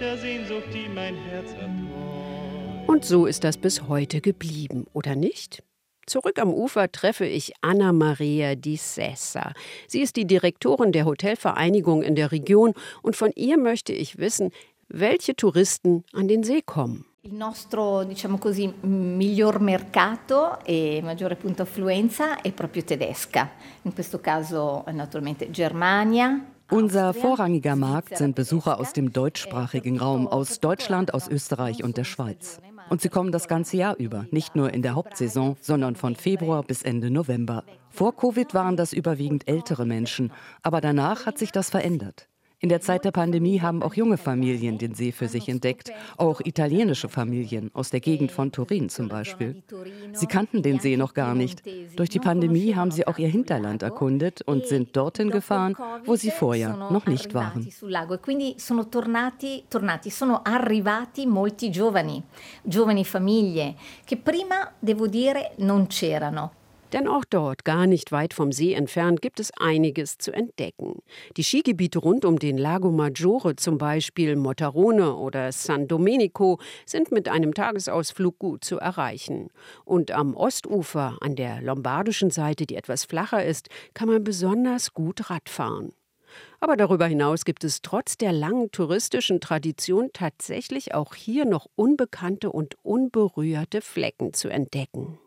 der 0.00 0.18
Sehnsucht, 0.18 0.68
die 0.72 0.88
mein 0.88 1.14
Herz 1.14 1.52
erträumt. 1.52 2.88
Und 2.88 3.04
so 3.04 3.26
ist 3.26 3.44
das 3.44 3.56
bis 3.56 3.88
heute 3.88 4.20
geblieben, 4.20 4.86
oder 4.92 5.16
nicht? 5.16 5.62
Zurück 6.06 6.38
am 6.40 6.52
Ufer 6.52 6.90
treffe 6.90 7.26
ich 7.26 7.52
Anna 7.60 7.92
Maria 7.92 8.56
di 8.56 8.76
Sessa. 8.76 9.52
Sie 9.86 10.00
ist 10.00 10.16
die 10.16 10.26
Direktorin 10.26 10.90
der 10.90 11.04
Hotelvereinigung 11.04 12.02
in 12.02 12.16
der 12.16 12.32
Region 12.32 12.74
und 13.02 13.14
von 13.14 13.30
ihr 13.36 13.56
möchte 13.56 13.92
ich 13.92 14.18
wissen, 14.18 14.50
welche 14.88 15.36
Touristen 15.36 16.04
an 16.12 16.26
den 16.26 16.42
See 16.42 16.62
kommen. 16.62 17.04
Il 17.24 17.34
nostro, 17.34 18.02
diciamo 18.02 18.36
così, 18.38 18.66
miglior 18.80 19.60
mercato 19.60 20.58
e 20.64 21.00
maggiore 21.04 21.36
punto 21.36 21.62
affluenza 21.62 22.40
è 22.40 22.50
proprio 22.50 22.82
tedesca. 22.82 23.48
In 23.82 23.94
questo 23.94 24.18
caso 24.20 24.84
naturalmente 24.90 25.48
Germania, 25.52 26.46
unser 26.72 27.12
vorrangiger 27.12 27.76
Markt 27.76 28.16
sind 28.16 28.34
Besucher 28.34 28.80
aus 28.80 28.94
dem 28.94 29.12
deutschsprachigen 29.12 29.98
Raum, 29.98 30.26
aus 30.26 30.58
Deutschland, 30.58 31.12
aus 31.12 31.28
Österreich 31.28 31.84
und 31.84 31.98
der 31.98 32.04
Schweiz. 32.04 32.60
Und 32.92 33.00
sie 33.00 33.08
kommen 33.08 33.32
das 33.32 33.48
ganze 33.48 33.78
Jahr 33.78 33.96
über, 33.96 34.26
nicht 34.32 34.54
nur 34.54 34.74
in 34.74 34.82
der 34.82 34.94
Hauptsaison, 34.94 35.56
sondern 35.62 35.96
von 35.96 36.14
Februar 36.14 36.62
bis 36.62 36.82
Ende 36.82 37.10
November. 37.10 37.64
Vor 37.88 38.14
Covid 38.14 38.52
waren 38.52 38.76
das 38.76 38.92
überwiegend 38.92 39.48
ältere 39.48 39.86
Menschen, 39.86 40.30
aber 40.62 40.82
danach 40.82 41.24
hat 41.24 41.38
sich 41.38 41.52
das 41.52 41.70
verändert. 41.70 42.28
In 42.64 42.68
der 42.68 42.80
Zeit 42.80 43.04
der 43.04 43.10
Pandemie 43.10 43.60
haben 43.60 43.82
auch 43.82 43.94
junge 43.94 44.16
Familien 44.16 44.78
den 44.78 44.94
See 44.94 45.10
für 45.10 45.26
sich 45.26 45.48
entdeckt, 45.48 45.90
auch 46.16 46.40
italienische 46.40 47.08
Familien 47.08 47.72
aus 47.74 47.90
der 47.90 47.98
Gegend 47.98 48.30
von 48.30 48.52
Turin 48.52 48.88
zum 48.88 49.08
Beispiel. 49.08 49.64
Sie 50.12 50.26
kannten 50.26 50.62
den 50.62 50.78
See 50.78 50.96
noch 50.96 51.12
gar 51.12 51.34
nicht. 51.34 51.64
Durch 51.96 52.08
die 52.08 52.20
Pandemie 52.20 52.76
haben 52.76 52.92
sie 52.92 53.04
auch 53.08 53.18
ihr 53.18 53.26
Hinterland 53.26 53.82
erkundet 53.82 54.42
und 54.42 54.68
sind 54.68 54.96
dorthin 54.96 55.30
gefahren, 55.30 55.74
wo 56.04 56.14
sie 56.14 56.30
vorher 56.30 56.76
noch 56.76 57.06
nicht 57.06 57.34
waren. 57.34 57.68
Quindi 58.22 58.54
sono 58.58 58.88
tornati, 58.88 59.64
tornati, 59.68 60.10
sono 60.10 60.42
arrivati 60.44 61.26
molti 61.26 61.68
giovani, 61.68 62.22
giovani 62.62 63.04
famiglie 63.04 63.74
che 64.04 64.16
prima, 64.16 64.70
devo 64.78 65.08
dire, 65.08 65.54
non 65.56 65.88
c'erano. 65.88 66.61
Denn 66.92 67.08
auch 67.08 67.24
dort, 67.24 67.64
gar 67.64 67.86
nicht 67.86 68.12
weit 68.12 68.34
vom 68.34 68.52
See 68.52 68.74
entfernt, 68.74 69.22
gibt 69.22 69.40
es 69.40 69.50
einiges 69.58 70.18
zu 70.18 70.32
entdecken. 70.32 71.00
Die 71.36 71.44
Skigebiete 71.44 71.98
rund 71.98 72.24
um 72.24 72.38
den 72.38 72.58
Lago 72.58 72.90
Maggiore, 72.90 73.56
zum 73.56 73.78
Beispiel 73.78 74.36
Motarone 74.36 75.16
oder 75.16 75.52
San 75.52 75.88
Domenico, 75.88 76.58
sind 76.84 77.10
mit 77.10 77.28
einem 77.28 77.54
Tagesausflug 77.54 78.38
gut 78.38 78.64
zu 78.64 78.78
erreichen. 78.78 79.48
Und 79.84 80.10
am 80.10 80.36
Ostufer, 80.36 81.16
an 81.20 81.34
der 81.34 81.62
lombardischen 81.62 82.30
Seite, 82.30 82.66
die 82.66 82.76
etwas 82.76 83.04
flacher 83.04 83.44
ist, 83.44 83.68
kann 83.94 84.08
man 84.08 84.22
besonders 84.22 84.92
gut 84.92 85.30
Radfahren. 85.30 85.92
Aber 86.60 86.76
darüber 86.76 87.06
hinaus 87.06 87.44
gibt 87.44 87.64
es 87.64 87.82
trotz 87.82 88.16
der 88.16 88.32
langen 88.32 88.70
touristischen 88.70 89.40
Tradition 89.40 90.10
tatsächlich 90.12 90.94
auch 90.94 91.14
hier 91.14 91.44
noch 91.44 91.66
unbekannte 91.74 92.50
und 92.50 92.76
unberührte 92.82 93.80
Flecken 93.80 94.32
zu 94.32 94.48
entdecken. 94.48 95.18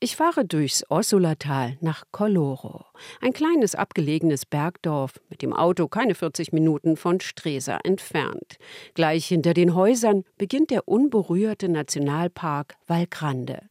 Ich 0.00 0.14
fahre 0.14 0.44
durchs 0.44 0.88
Ossulatal 0.90 1.76
nach 1.80 2.04
Colloro, 2.12 2.84
ein 3.20 3.32
kleines 3.32 3.74
abgelegenes 3.74 4.46
Bergdorf, 4.46 5.14
mit 5.28 5.42
dem 5.42 5.52
Auto 5.52 5.88
keine 5.88 6.14
40 6.14 6.52
Minuten 6.52 6.96
von 6.96 7.18
Stresa 7.18 7.80
entfernt. 7.82 8.58
Gleich 8.94 9.26
hinter 9.26 9.54
den 9.54 9.74
Häusern 9.74 10.22
beginnt 10.36 10.70
der 10.70 10.86
unberührte 10.86 11.68
Nationalpark 11.68 12.76
Valgrande. 12.86 13.62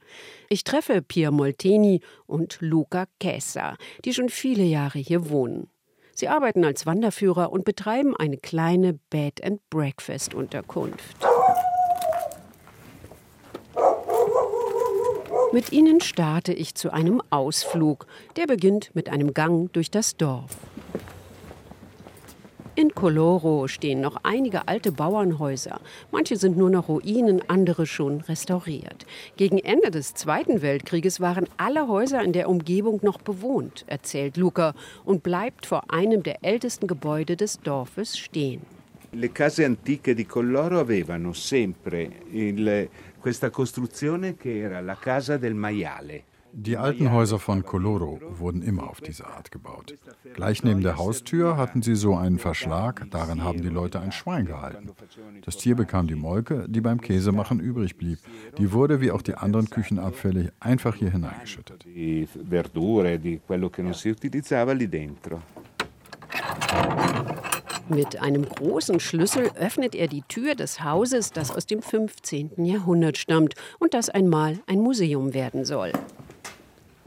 Ich 0.50 0.66
treffe 0.66 1.02
Pier 1.02 1.32
Molteni 1.32 2.02
und 2.26 2.58
Luca 2.60 3.06
Kessa, 3.22 3.78
die 4.04 4.14
schon 4.14 4.28
viele 4.28 4.64
Jahre 4.64 5.00
hier 5.00 5.30
wohnen. 5.30 5.70
Sie 6.14 6.28
arbeiten 6.28 6.66
als 6.66 6.86
Wanderführer 6.86 7.54
und 7.54 7.64
betreiben 7.64 8.18
eine 8.18 8.38
kleine 8.38 9.00
Bed 9.10 9.42
and 9.46 9.62
Breakfast 9.70 10.34
Unterkunft. 10.34 11.16
Mit 15.58 15.72
ihnen 15.72 16.02
starte 16.02 16.54
ich 16.54 16.76
zu 16.76 16.94
einem 16.94 17.20
Ausflug. 17.32 18.06
Der 18.36 18.46
beginnt 18.46 18.92
mit 18.94 19.10
einem 19.10 19.34
Gang 19.34 19.74
durch 19.74 19.90
das 19.90 20.16
Dorf. 20.16 20.56
In 22.76 22.94
Coloro 22.94 23.68
stehen 23.68 24.00
noch 24.00 24.18
einige 24.22 24.68
alte 24.68 24.92
Bauernhäuser. 24.92 25.82
Manche 26.12 26.38
sind 26.38 26.60
nur 26.60 26.70
noch 26.70 26.90
Ruinen, 26.90 27.42
andere 27.50 27.88
schon 27.88 28.22
restauriert. 28.22 29.08
Gegen 29.36 29.58
Ende 29.58 29.90
des 29.90 30.14
Zweiten 30.14 30.62
Weltkrieges 30.62 31.22
waren 31.22 31.48
alle 31.58 31.88
Häuser 31.88 32.22
in 32.22 32.34
der 32.34 32.50
Umgebung 32.50 33.00
noch 33.02 33.18
bewohnt, 33.18 33.84
erzählt 33.88 34.38
Luca 34.38 34.76
und 35.06 35.24
bleibt 35.24 35.66
vor 35.66 35.92
einem 35.92 36.22
der 36.22 36.46
ältesten 36.46 36.86
Gebäude 36.86 37.36
des 37.36 37.60
Dorfes 37.62 38.16
stehen. 38.16 38.62
Le 39.14 39.30
case 39.30 39.66
antiche 39.66 40.14
di 40.14 40.26
Colloro 40.26 40.80
avevano 40.80 41.34
sempre 41.34 42.08
il, 42.34 42.90
questa 43.28 43.50
costruzione 43.50 44.38
che 44.38 44.58
era 44.58 44.80
la 44.80 44.96
casa 44.96 45.36
del 45.36 45.54
maiale. 45.54 46.24
Die 46.50 46.78
alten 46.78 47.12
Häuser 47.12 47.40
von 47.40 47.62
Coloro 47.62 48.22
wurden 48.40 48.62
immer 48.62 48.90
auf 48.90 49.02
diese 49.02 49.28
Art 49.28 49.52
gebaut. 49.52 49.96
Gleich 50.34 50.64
neben 50.64 50.82
der 50.82 50.96
Haustür 50.96 51.58
hatten 51.58 51.82
sie 51.82 51.96
so 51.96 52.16
einen 52.16 52.40
Verschlag, 52.40 53.06
darin 53.12 53.44
haben 53.44 53.62
die 53.62 53.68
Leute 53.68 54.00
ein 54.00 54.14
Schwein 54.14 54.46
gehalten. 54.46 54.92
Das 55.44 55.58
Tier 55.58 55.76
bekam 55.76 56.08
die 56.08 56.16
Molke, 56.16 56.68
die 56.70 56.80
beim 56.80 57.02
Käsemachen 57.02 57.60
übrig 57.60 57.98
blieb. 57.98 58.20
Die 58.58 58.72
wurde, 58.72 59.02
wie 59.02 59.12
auch 59.12 59.22
die 59.22 59.36
anderen 59.36 59.70
Küchenabfälle, 59.70 60.54
einfach 60.62 60.96
hier 60.96 61.12
hineingeschüttet. 61.12 61.84
Di 61.84 62.26
verdure, 62.26 63.20
di 63.20 63.42
quello 63.46 63.70
che 63.70 63.82
non 63.82 63.94
si 63.94 64.10
utilizzava 64.10 64.72
lì 64.72 64.88
dentro. 64.88 65.42
Mit 67.90 68.22
einem 68.22 68.48
großen 68.48 69.00
Schlüssel 69.00 69.50
öffnet 69.56 69.96
er 69.96 70.08
die 70.08 70.22
Tür 70.24 70.56
des 70.56 70.84
Hauses, 70.84 71.32
das 71.32 71.52
aus 71.52 71.66
dem 71.66 71.82
15. 71.82 72.66
Jahrhundert 72.66 73.18
stammt 73.18 73.54
und 73.80 73.94
das 73.94 74.10
einmal 74.10 74.60
ein 74.68 74.82
Museum 74.82 75.34
werden 75.34 75.64
soll. 75.64 75.94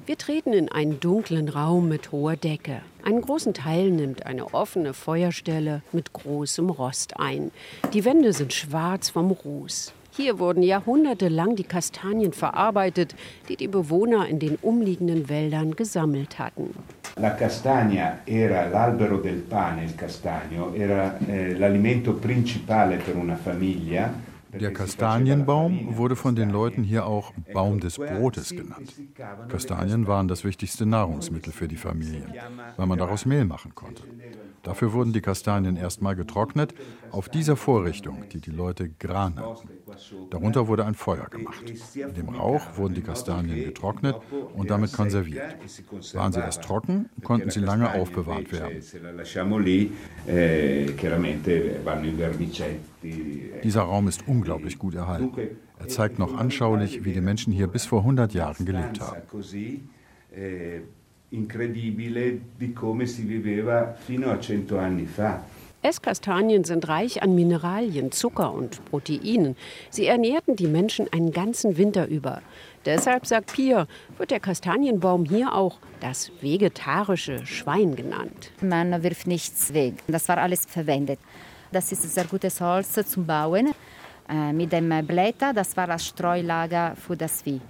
Wir 0.06 0.16
treten 0.16 0.54
in 0.54 0.70
einen 0.70 0.98
dunklen 0.98 1.50
Raum 1.50 1.88
mit 1.90 2.12
hoher 2.12 2.36
Decke. 2.36 2.80
Einen 3.04 3.20
großen 3.20 3.52
Teil 3.52 3.90
nimmt 3.90 4.24
eine 4.24 4.54
offene 4.54 4.94
Feuerstelle 4.94 5.82
mit 5.92 6.14
großem 6.14 6.70
Rost 6.70 7.20
ein. 7.20 7.50
Die 7.92 8.06
Wände 8.06 8.32
sind 8.32 8.54
schwarz 8.54 9.10
vom 9.10 9.30
Ruß. 9.30 9.92
Hier 10.20 10.38
wurden 10.38 10.62
jahrhundertelang 10.62 11.56
die 11.56 11.64
Kastanien 11.64 12.34
verarbeitet, 12.34 13.14
die 13.48 13.56
die 13.56 13.68
Bewohner 13.68 14.28
in 14.28 14.38
den 14.38 14.58
umliegenden 14.60 15.30
Wäldern 15.30 15.74
gesammelt 15.74 16.38
hatten. 16.38 16.74
La 17.16 17.30
castagna 17.30 18.18
era 18.26 18.68
l'albero 18.68 19.16
del 19.16 19.38
pane, 19.38 19.84
il 19.84 19.94
castagno, 19.94 20.74
era 20.74 21.16
eh, 21.26 21.54
l'alimento 21.54 22.12
principale 22.12 22.96
per 22.96 23.16
una 23.16 23.36
famiglia. 23.36 24.12
Der 24.52 24.72
Kastanienbaum 24.72 25.96
wurde 25.96 26.16
von 26.16 26.34
den 26.34 26.50
Leuten 26.50 26.82
hier 26.82 27.06
auch 27.06 27.32
Baum 27.52 27.80
des 27.80 27.96
Brotes 27.96 28.50
genannt. 28.50 28.92
Kastanien 29.48 30.06
waren 30.06 30.28
das 30.28 30.44
wichtigste 30.44 30.86
Nahrungsmittel 30.86 31.52
für 31.52 31.68
die 31.68 31.76
Familien, 31.76 32.32
weil 32.76 32.86
man 32.86 32.98
daraus 32.98 33.26
Mehl 33.26 33.44
machen 33.44 33.74
konnte. 33.74 34.02
Dafür 34.62 34.92
wurden 34.92 35.12
die 35.12 35.22
Kastanien 35.22 35.76
erstmal 35.76 36.16
getrocknet 36.16 36.74
auf 37.10 37.28
dieser 37.28 37.56
Vorrichtung, 37.56 38.24
die 38.30 38.40
die 38.40 38.50
Leute 38.50 38.90
Gran 38.90 39.34
nannten. 39.34 39.68
Darunter 40.30 40.68
wurde 40.68 40.84
ein 40.84 40.94
Feuer 40.94 41.26
gemacht. 41.26 41.64
In 41.94 42.14
dem 42.14 42.28
Rauch 42.28 42.76
wurden 42.76 42.94
die 42.94 43.02
Kastanien 43.02 43.64
getrocknet 43.64 44.16
und 44.54 44.70
damit 44.70 44.92
konserviert. 44.92 45.56
Waren 46.12 46.32
sie 46.32 46.40
erst 46.40 46.62
trocken, 46.62 47.08
konnten 47.22 47.50
sie 47.50 47.60
lange 47.60 47.92
aufbewahrt 47.92 48.52
werden. 48.52 48.82
Dieser 53.02 53.82
Raum 53.82 54.08
ist 54.08 54.26
unglaublich 54.26 54.78
gut 54.78 54.94
erhalten. 54.94 55.32
Er 55.78 55.88
zeigt 55.88 56.18
noch 56.18 56.36
anschaulich, 56.36 57.04
wie 57.04 57.12
die 57.12 57.20
Menschen 57.20 57.52
hier 57.52 57.66
bis 57.66 57.86
vor 57.86 58.00
100 58.00 58.34
Jahren 58.34 58.64
gelebt 58.66 59.00
haben. 59.00 59.22
incredibile 61.30 62.40
di 62.58 62.72
come 62.72 63.06
si 63.06 63.22
viveva 63.22 63.92
fino 63.92 64.30
a 64.30 64.38
100 64.38 64.72
anni 64.72 65.06
fa. 65.06 65.42
Esskastanien 65.82 66.64
sind 66.64 66.88
reich 66.88 67.22
an 67.22 67.34
Mineralien, 67.34 68.12
Zucker 68.12 68.52
und 68.52 68.84
Proteinen. 68.84 69.56
Sie 69.88 70.04
ernährten 70.04 70.54
die 70.54 70.66
Menschen 70.66 71.10
einen 71.10 71.32
ganzen 71.32 71.78
Winter 71.78 72.06
über. 72.06 72.42
Deshalb, 72.84 73.24
sagt 73.24 73.54
Pia, 73.54 73.86
wird 74.18 74.30
der 74.30 74.40
Kastanienbaum 74.40 75.24
hier 75.24 75.54
auch 75.54 75.78
das 76.00 76.32
vegetarische 76.42 77.46
Schwein 77.46 77.96
genannt. 77.96 78.52
Man 78.60 79.02
wirft 79.02 79.26
nichts 79.26 79.72
weg. 79.72 79.94
Das 80.06 80.28
war 80.28 80.36
alles 80.36 80.66
verwendet. 80.66 81.18
Das 81.72 81.92
ist 81.92 82.02
sehr 82.02 82.24
gutes 82.24 82.60
Holz 82.60 82.98
zum 83.06 83.24
Bauen. 83.24 83.72
Äh, 84.28 84.52
mit 84.52 84.72
dem 84.72 84.88
Blätter, 85.06 85.52
das 85.52 85.76
war 85.76 85.86
das 85.86 86.04
Streulager 86.04 86.96
für 86.96 87.16
das 87.16 87.42
Vieh. 87.42 87.60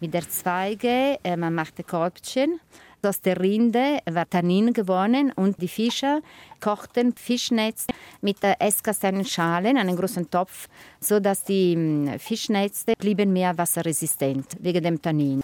Mit 0.00 0.14
der 0.14 0.26
Zweige, 0.28 1.18
äh, 1.22 1.36
man 1.36 1.54
machte 1.54 1.82
Kolbchen. 1.82 2.58
Aus 3.02 3.20
der 3.20 3.38
Rinde 3.38 3.98
war 4.10 4.28
Tannin 4.28 4.72
gewonnen 4.72 5.32
und 5.36 5.60
die 5.60 5.68
Fischer 5.68 6.20
kochten 6.60 7.14
Fischnetz 7.16 7.86
mit 8.20 8.38
Esskastanienschalen, 8.42 9.76
einen 9.76 9.96
großen 9.96 10.30
Topf, 10.30 10.68
sodass 10.98 11.44
die 11.44 11.74
hm, 11.74 12.18
Fischnetze 12.18 12.92
blieben 12.98 13.32
mehr 13.32 13.56
wasserresistent 13.56 14.56
wegen 14.60 14.82
dem 14.82 15.00
Tannin. 15.00 15.42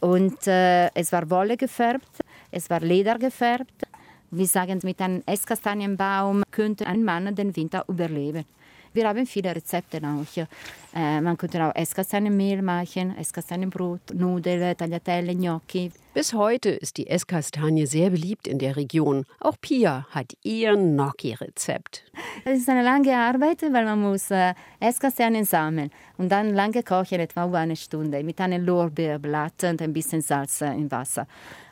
Und 0.00 0.46
äh, 0.46 0.88
es 0.94 1.12
war 1.12 1.28
Wolle 1.28 1.56
gefärbt, 1.58 2.20
es 2.50 2.68
war 2.70 2.80
Leder 2.80 3.18
gefärbt. 3.18 3.84
Wir 4.32 4.46
sagen, 4.46 4.78
mit 4.84 5.00
einem 5.00 5.22
Esskastanienbaum 5.26 6.44
könnte 6.52 6.86
ein 6.86 7.02
Mann 7.02 7.34
den 7.34 7.56
Winter 7.56 7.84
überleben. 7.88 8.44
Wir 8.92 9.08
haben 9.08 9.24
viele 9.24 9.54
Rezepte 9.54 9.98
auch. 9.98 10.46
Äh, 10.94 11.20
man 11.20 11.36
könnte 11.36 11.64
auch 11.64 11.74
Esskastanienmehl 11.74 12.60
machen, 12.60 13.16
Esskastanienbrot, 13.16 14.14
Nudeln, 14.14 14.76
Tagliatelle, 14.76 15.34
Gnocchi. 15.34 15.92
Bis 16.12 16.32
heute 16.34 16.70
ist 16.70 16.96
die 16.96 17.06
Esskastanie 17.06 17.86
sehr 17.86 18.10
beliebt 18.10 18.48
in 18.48 18.58
der 18.58 18.74
Region. 18.76 19.24
Auch 19.38 19.54
Pia 19.60 20.06
hat 20.10 20.32
ihr 20.42 20.74
Gnocchi-Rezept. 20.74 22.04
Es 22.44 22.58
ist 22.58 22.68
eine 22.68 22.82
lange 22.82 23.16
Arbeit, 23.16 23.62
weil 23.62 23.84
man 23.84 24.00
muss 24.00 24.32
äh, 24.32 24.54
Esskastanien 24.80 25.44
sammeln 25.44 25.90
und 26.18 26.30
dann 26.30 26.52
lange 26.52 26.82
kochen, 26.82 27.20
etwa 27.20 27.44
eine 27.52 27.76
Stunde, 27.76 28.24
mit 28.24 28.40
einem 28.40 28.64
Lorbeerblatt 28.64 29.62
und 29.64 29.82
ein 29.82 29.92
bisschen 29.92 30.20
Salz 30.20 30.62
im 30.62 30.90
Wasser. 30.90 31.28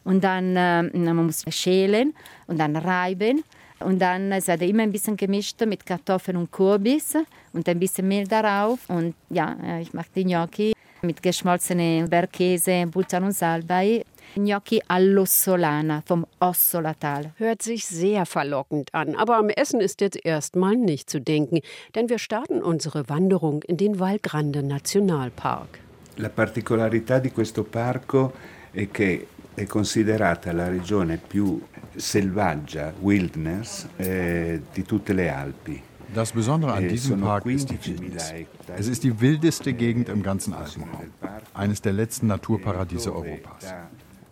Und 0.09 0.25
dann 0.25 0.57
äh, 0.57 0.83
man 0.97 1.27
muss 1.27 1.45
schälen 1.51 2.15
und 2.47 2.59
dann 2.59 2.77
reiben 2.77 3.45
und 3.81 3.99
dann 3.99 4.33
es 4.33 4.47
wird 4.47 4.63
immer 4.63 4.83
ein 4.83 4.91
bisschen 4.91 5.19
gemischt 5.19 5.61
mit 5.67 5.85
Kartoffeln 5.85 6.39
und 6.39 6.51
Kürbis 6.51 7.15
und 7.53 7.69
ein 7.69 7.79
bisschen 7.79 8.09
Mehl 8.09 8.27
darauf. 8.27 8.79
Und 8.89 9.15
ja, 9.29 9.55
äh, 9.63 9.83
ich 9.83 9.93
mache 9.93 10.09
die 10.17 10.25
Gnocchi 10.25 10.73
mit 11.03 11.23
geschmolzenem 11.23 12.09
Bergkäse, 12.09 12.87
Butter 12.87 13.23
und 13.23 13.33
Salbei. 13.33 14.03
Gnocchi 14.35 14.81
all'ossolana 14.89 16.01
vom 16.07 16.25
Ossolatal. 16.41 17.33
Hört 17.37 17.61
sich 17.61 17.87
sehr 17.87 18.25
verlockend 18.25 18.95
an, 18.95 19.15
aber 19.15 19.37
am 19.37 19.51
Essen 19.51 19.83
ist 19.83 20.01
jetzt 20.01 20.25
erstmal 20.25 20.77
nicht 20.77 21.11
zu 21.11 21.21
denken, 21.21 21.61
denn 21.95 22.09
wir 22.09 22.19
starten 22.19 22.63
unsere 22.63 23.11
Wanderung 23.11 23.63
in 23.65 23.77
den 23.77 24.01
Valgrande 24.01 24.63
Nationalpark. 24.63 25.81
La 26.17 26.31
particolarità 26.31 27.19
di 27.19 27.31
questo 27.31 27.63
parco 27.63 28.33
è 28.71 28.89
che 28.91 29.27
è 29.59 29.67
considerata 29.67 30.53
la 30.53 30.69
regione 30.69 31.17
più 31.17 31.61
selvaggia, 31.97 32.95
wilderness, 33.01 33.89
eh, 33.97 34.63
di 34.73 34.85
tutte 34.85 35.13
le 35.13 35.35
Alpi. 35.35 35.83
Das 36.15 36.31
Besondere 36.31 36.75
an 36.75 36.87
diesem 36.87 37.21
Park 37.21 37.45
ist 37.47 37.69
die 37.69 37.79
Wildnis. 37.85 38.33
Es 38.77 38.87
ist 38.87 39.03
die 39.03 39.21
wildeste 39.21 39.73
Gegend 39.75 40.09
im 40.09 40.23
ganzen 40.23 40.55
Alpenraum. 40.55 41.11
Eines 41.55 41.83
der 41.83 41.93
letzten 41.93 42.29
Naturparadiese 42.29 43.13
Europas. 43.13 43.75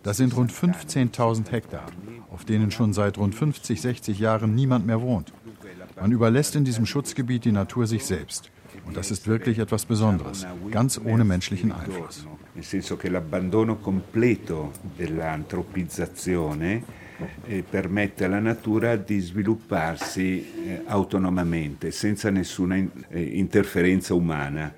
Das 0.05 0.17
sind 0.17 0.37
rund 0.37 0.53
15.000 0.53 1.51
Hektar, 1.51 1.87
auf 2.31 2.45
denen 2.45 2.71
schon 2.71 2.93
seit 2.93 3.19
rund 3.19 3.35
50, 3.35 3.81
60 3.81 4.19
Jahren 4.21 4.55
niemand 4.55 4.87
mehr 4.87 5.03
wohnt. 5.03 5.33
Man 6.01 6.13
überlässt 6.13 6.55
in 6.55 6.65
diesem 6.65 6.87
Schutzgebiet 6.87 7.45
die 7.45 7.53
Natur 7.53 7.89
sich 7.89 8.07
selbst. 8.07 8.51
Und 8.87 8.97
das 8.97 9.11
ist 9.11 9.27
wirklich 9.27 9.59
etwas 9.59 9.87
Besonderes, 9.87 10.47
ganz 10.71 11.01
ohne 11.05 11.25
menschlichen 11.25 11.73
Einfluss. 11.73 12.27
Nel 12.57 12.65
senso 12.65 12.97
che 12.97 13.11
l'abbandono 13.11 13.77
completo 13.77 14.73
dell'antropizzazione 14.81 16.83
eh, 17.45 17.63
permette 17.63 18.25
alla 18.25 18.39
natura 18.39 18.97
di 18.97 19.19
svilupparsi 19.19 20.65
eh, 20.65 20.83
autonomamente, 20.87 21.91
senza 21.91 22.31
nessuna 22.31 22.77
in, 22.77 22.89
eh, 23.09 23.21
interferenza 23.21 24.15
umana. 24.15 24.73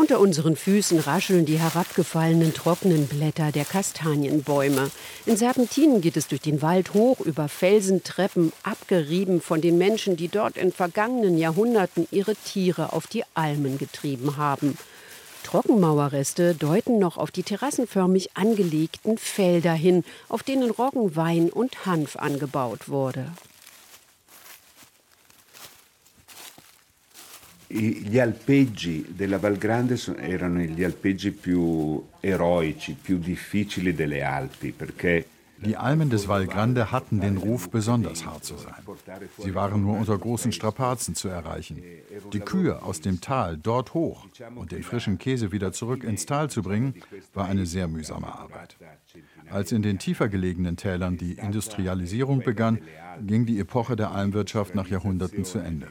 Unter 0.00 0.18
unseren 0.18 0.56
Füßen 0.56 0.98
rascheln 1.00 1.44
die 1.44 1.58
herabgefallenen 1.58 2.54
trockenen 2.54 3.06
Blätter 3.06 3.52
der 3.52 3.66
Kastanienbäume. 3.66 4.90
In 5.26 5.36
Serpentinen 5.36 6.00
geht 6.00 6.16
es 6.16 6.26
durch 6.26 6.40
den 6.40 6.62
Wald 6.62 6.94
hoch 6.94 7.20
über 7.20 7.48
Felsentreppen, 7.48 8.50
abgerieben 8.62 9.42
von 9.42 9.60
den 9.60 9.76
Menschen, 9.76 10.16
die 10.16 10.28
dort 10.28 10.56
in 10.56 10.72
vergangenen 10.72 11.36
Jahrhunderten 11.36 12.08
ihre 12.10 12.34
Tiere 12.34 12.94
auf 12.94 13.08
die 13.08 13.24
Almen 13.34 13.76
getrieben 13.76 14.38
haben. 14.38 14.78
Trockenmauerreste 15.42 16.54
deuten 16.54 16.98
noch 16.98 17.18
auf 17.18 17.30
die 17.30 17.42
terrassenförmig 17.42 18.30
angelegten 18.38 19.18
Felder 19.18 19.74
hin, 19.74 20.04
auf 20.30 20.42
denen 20.42 20.70
Roggen, 20.70 21.14
Wein 21.14 21.50
und 21.50 21.84
Hanf 21.84 22.16
angebaut 22.16 22.88
wurde. 22.88 23.26
Gli 27.72 28.18
alpeggi 28.18 29.12
della 29.14 29.38
Val 29.38 29.56
Grande 29.56 29.96
erano 30.16 30.58
gli 30.58 30.82
alpeggi 30.82 31.30
più 31.30 32.04
eroici, 32.18 32.96
più 33.00 33.18
difficili 33.18 33.94
delle 33.94 34.24
Alpi, 34.24 34.72
perché 34.72 35.24
Die 35.62 35.76
Almen 35.76 36.08
des 36.08 36.26
Val 36.26 36.46
Grande 36.46 36.90
hatten 36.90 37.20
den 37.20 37.36
Ruf, 37.36 37.68
besonders 37.68 38.24
hart 38.24 38.44
zu 38.44 38.56
sein. 38.56 38.72
Sie 39.38 39.54
waren 39.54 39.82
nur 39.82 39.98
unter 39.98 40.16
großen 40.16 40.52
Strapazen 40.52 41.14
zu 41.14 41.28
erreichen. 41.28 41.82
Die 42.32 42.40
Kühe 42.40 42.82
aus 42.82 43.02
dem 43.02 43.20
Tal 43.20 43.58
dort 43.58 43.92
hoch 43.92 44.26
und 44.54 44.72
den 44.72 44.82
frischen 44.82 45.18
Käse 45.18 45.52
wieder 45.52 45.72
zurück 45.72 46.02
ins 46.02 46.24
Tal 46.24 46.48
zu 46.48 46.62
bringen, 46.62 46.94
war 47.34 47.46
eine 47.46 47.66
sehr 47.66 47.88
mühsame 47.88 48.26
Arbeit. 48.26 48.76
Als 49.50 49.72
in 49.72 49.82
den 49.82 49.98
tiefer 49.98 50.28
gelegenen 50.28 50.76
Tälern 50.76 51.16
die 51.16 51.32
Industrialisierung 51.32 52.40
begann, 52.40 52.78
ging 53.26 53.46
die 53.46 53.58
Epoche 53.58 53.96
der 53.96 54.12
Almwirtschaft 54.12 54.74
nach 54.74 54.88
Jahrhunderten 54.88 55.44
zu 55.44 55.58
Ende. 55.58 55.88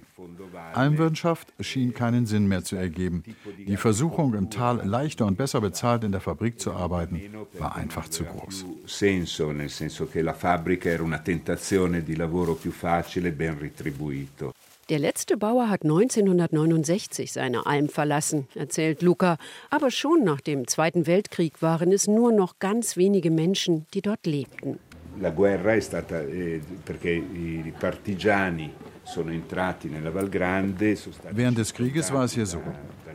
Almwirtschaft 0.73 1.53
schien 1.59 1.93
keinen 1.93 2.25
Sinn 2.25 2.47
mehr 2.47 2.63
zu 2.63 2.75
ergeben. 2.75 3.23
Die 3.67 3.77
Versuchung, 3.77 4.33
im 4.33 4.49
Tal 4.49 4.85
leichter 4.85 5.25
und 5.25 5.37
besser 5.37 5.61
bezahlt 5.61 6.03
in 6.03 6.11
der 6.11 6.21
Fabrik 6.21 6.59
zu 6.59 6.73
arbeiten, 6.73 7.21
war 7.57 7.75
einfach 7.75 8.07
zu 8.07 8.23
groß. 8.23 8.65
Senso, 8.85 9.51
nel 9.51 9.69
senso 9.69 10.05
che 10.07 10.21
la 10.21 10.35
di 10.35 12.15
lavoro 12.15 12.55
più 12.55 12.71
facile, 12.71 13.31
ben 13.31 13.57
retribuito. 13.59 14.53
Der 14.89 14.97
letzte 14.97 15.38
Bauer 15.38 15.69
hat 15.69 15.84
1969 15.84 17.32
seine 17.32 17.67
Alm 17.67 17.89
verlassen, 17.89 18.47
erzählt 18.56 19.04
Luca. 19.04 19.38
Aber 19.69 19.91
schon 19.91 20.23
nach 20.23 20.41
dem 20.41 20.67
Zweiten 20.67 21.06
Weltkrieg 21.06 21.62
waren 21.62 21.91
es 21.91 22.08
nur 22.08 22.32
noch 22.32 22.58
ganz 22.58 22.97
wenige 22.97 23.30
Menschen, 23.30 23.86
die 23.93 24.02
dort 24.02 24.25
lebten. 24.25 24.80
La 25.21 25.30
guerra 25.30 25.73
è 25.73 25.82
stata 25.82 26.21
eh, 26.21 26.62
perché 26.84 27.12
i 27.12 27.73
partigiani 27.78 28.71
sono 29.04 29.32
entrati 29.32 29.89
nella 29.89 30.12
Val 30.12 30.30
Grande. 30.30 30.97
Während 31.34 31.58
des 31.58 31.71
Krieges 31.73 32.12
war 32.12 32.23
es 32.23 32.34
hier 32.34 32.45
so. 32.47 32.62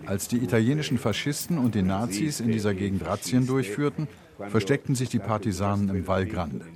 Als 0.06 0.28
die 0.28 0.36
italienischen 0.36 0.98
Faschisten 0.98 1.58
und 1.58 1.74
die 1.74 1.82
Nazis 1.82 2.40
in 2.40 2.52
dieser 2.52 2.74
Gegend 2.74 3.04
Razzien 3.04 3.46
durchführten, 3.46 4.06
versteckten 4.48 4.94
sich 4.94 5.08
die 5.08 5.18
Partisanen 5.18 5.88
im 5.88 6.06
Val 6.06 6.26
Grande. 6.26 6.66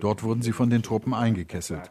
Dort 0.00 0.22
wurden 0.22 0.42
sie 0.42 0.52
von 0.52 0.70
den 0.70 0.82
Truppen 0.82 1.14
eingekesselt. 1.14 1.90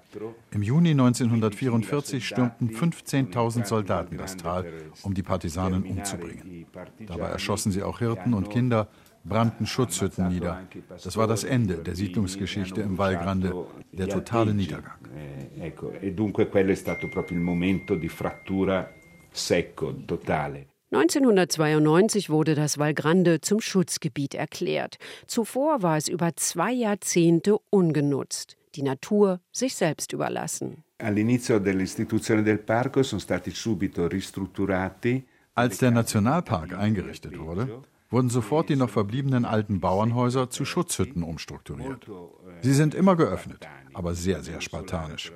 Im 0.52 0.64
Juni 0.64 0.92
1944 0.92 2.28
stürmten 2.28 2.70
15.000 2.70 3.66
Soldaten 3.66 4.18
das 4.18 4.38
Tal, 4.38 4.66
um 5.04 5.14
die 5.14 5.24
Partisanen 5.24 5.84
umzubringen. 5.84 6.66
Dabei 7.06 7.28
erschossen 7.30 7.72
sie 7.72 7.84
auch 7.84 8.00
Hirten 8.00 8.34
und 8.34 8.50
Kinder, 8.50 8.88
brannten 9.24 9.66
Schutzhütten 9.66 10.30
nieder. 10.30 10.62
Das 11.04 11.18
war 11.18 11.28
das 11.28 11.44
Ende 11.44 11.76
der 11.76 11.96
Siedlungsgeschichte 11.96 12.82
im 12.82 12.98
Val 12.98 13.18
der 13.92 14.10
totale 14.10 14.54
Niedergang. 14.54 14.98
E 16.02 16.14
dunque 16.14 16.48
quello 16.48 16.72
è 16.72 16.76
stato 16.76 17.10
proprio 17.10 17.38
il 17.38 17.44
momento 17.44 17.96
di 17.96 18.08
frattura 18.08 18.90
secco, 19.32 19.94
totale. 20.06 20.68
1992 20.92 22.30
wurde 22.30 22.56
das 22.56 22.78
Val 22.78 22.94
Grande 22.94 23.42
zum 23.42 23.60
Schutzgebiet 23.60 24.34
erklärt. 24.34 24.98
Zuvor 25.26 25.82
war 25.82 25.98
es 25.98 26.08
über 26.08 26.38
zwei 26.38 26.72
Jahrzehnte 26.72 27.58
ungenutzt, 27.70 28.56
die 28.76 28.84
Natur 28.84 29.42
sich 29.52 29.76
selbst 29.76 30.14
überlassen. 30.14 30.86
All'inizio 31.00 31.60
dell'istituzione 31.60 32.42
del 32.42 32.60
parco 32.60 33.04
sono 33.04 33.20
stati 33.20 33.52
subito 33.52 34.08
ristrutturati. 34.08 35.26
Als 35.56 35.78
der 35.80 35.92
Nationalpark 35.92 36.74
eingerichtet 36.74 37.38
wurde, 37.38 37.82
wurden 38.10 38.30
sofort 38.30 38.70
die 38.70 38.78
noch 38.78 38.90
verbliebenen 38.90 39.44
alten 39.44 39.82
Bauernhäuser 39.82 40.50
zu 40.50 40.64
Schutzhütten 40.64 41.22
umstrukturiert. 41.22 42.08
Sie 42.62 42.74
sind 42.74 42.96
immer 42.96 43.16
geöffnet, 43.18 43.68
aber 43.94 44.16
sehr, 44.16 44.42
sehr 44.42 44.62
spartanisch. 44.62 45.34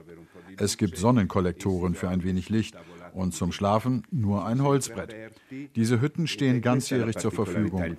Es 0.58 0.78
gibt 0.78 0.98
Sonnenkollektoren 0.98 1.96
für 1.96 2.10
ein 2.10 2.24
wenig 2.24 2.50
Licht 2.50 2.76
und 3.14 3.34
zum 3.34 3.52
Schlafen 3.52 4.04
nur 4.12 4.46
ein 4.46 4.62
Holzbrett. 4.62 5.16
Diese 5.76 6.02
Hütten 6.02 6.28
stehen 6.28 6.62
ganzjährig 6.62 7.18
zur 7.18 7.32
Verfügung. 7.32 7.98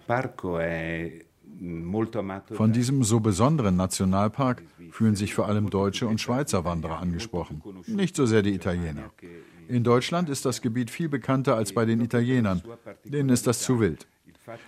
Von 2.52 2.72
diesem 2.72 3.04
so 3.04 3.20
besonderen 3.20 3.76
Nationalpark 3.76 4.62
fühlen 4.90 5.14
sich 5.14 5.34
vor 5.34 5.46
allem 5.46 5.70
deutsche 5.70 6.08
und 6.08 6.20
Schweizer 6.20 6.64
Wanderer 6.64 6.98
angesprochen, 6.98 7.62
nicht 7.86 8.16
so 8.16 8.26
sehr 8.26 8.42
die 8.42 8.54
Italiener. 8.54 9.10
In 9.68 9.84
Deutschland 9.84 10.28
ist 10.28 10.44
das 10.44 10.60
Gebiet 10.60 10.90
viel 10.90 11.08
bekannter 11.08 11.56
als 11.56 11.72
bei 11.72 11.84
den 11.84 12.00
Italienern, 12.00 12.62
denen 13.04 13.28
ist 13.28 13.46
das 13.46 13.60
zu 13.60 13.80
wild. 13.80 14.08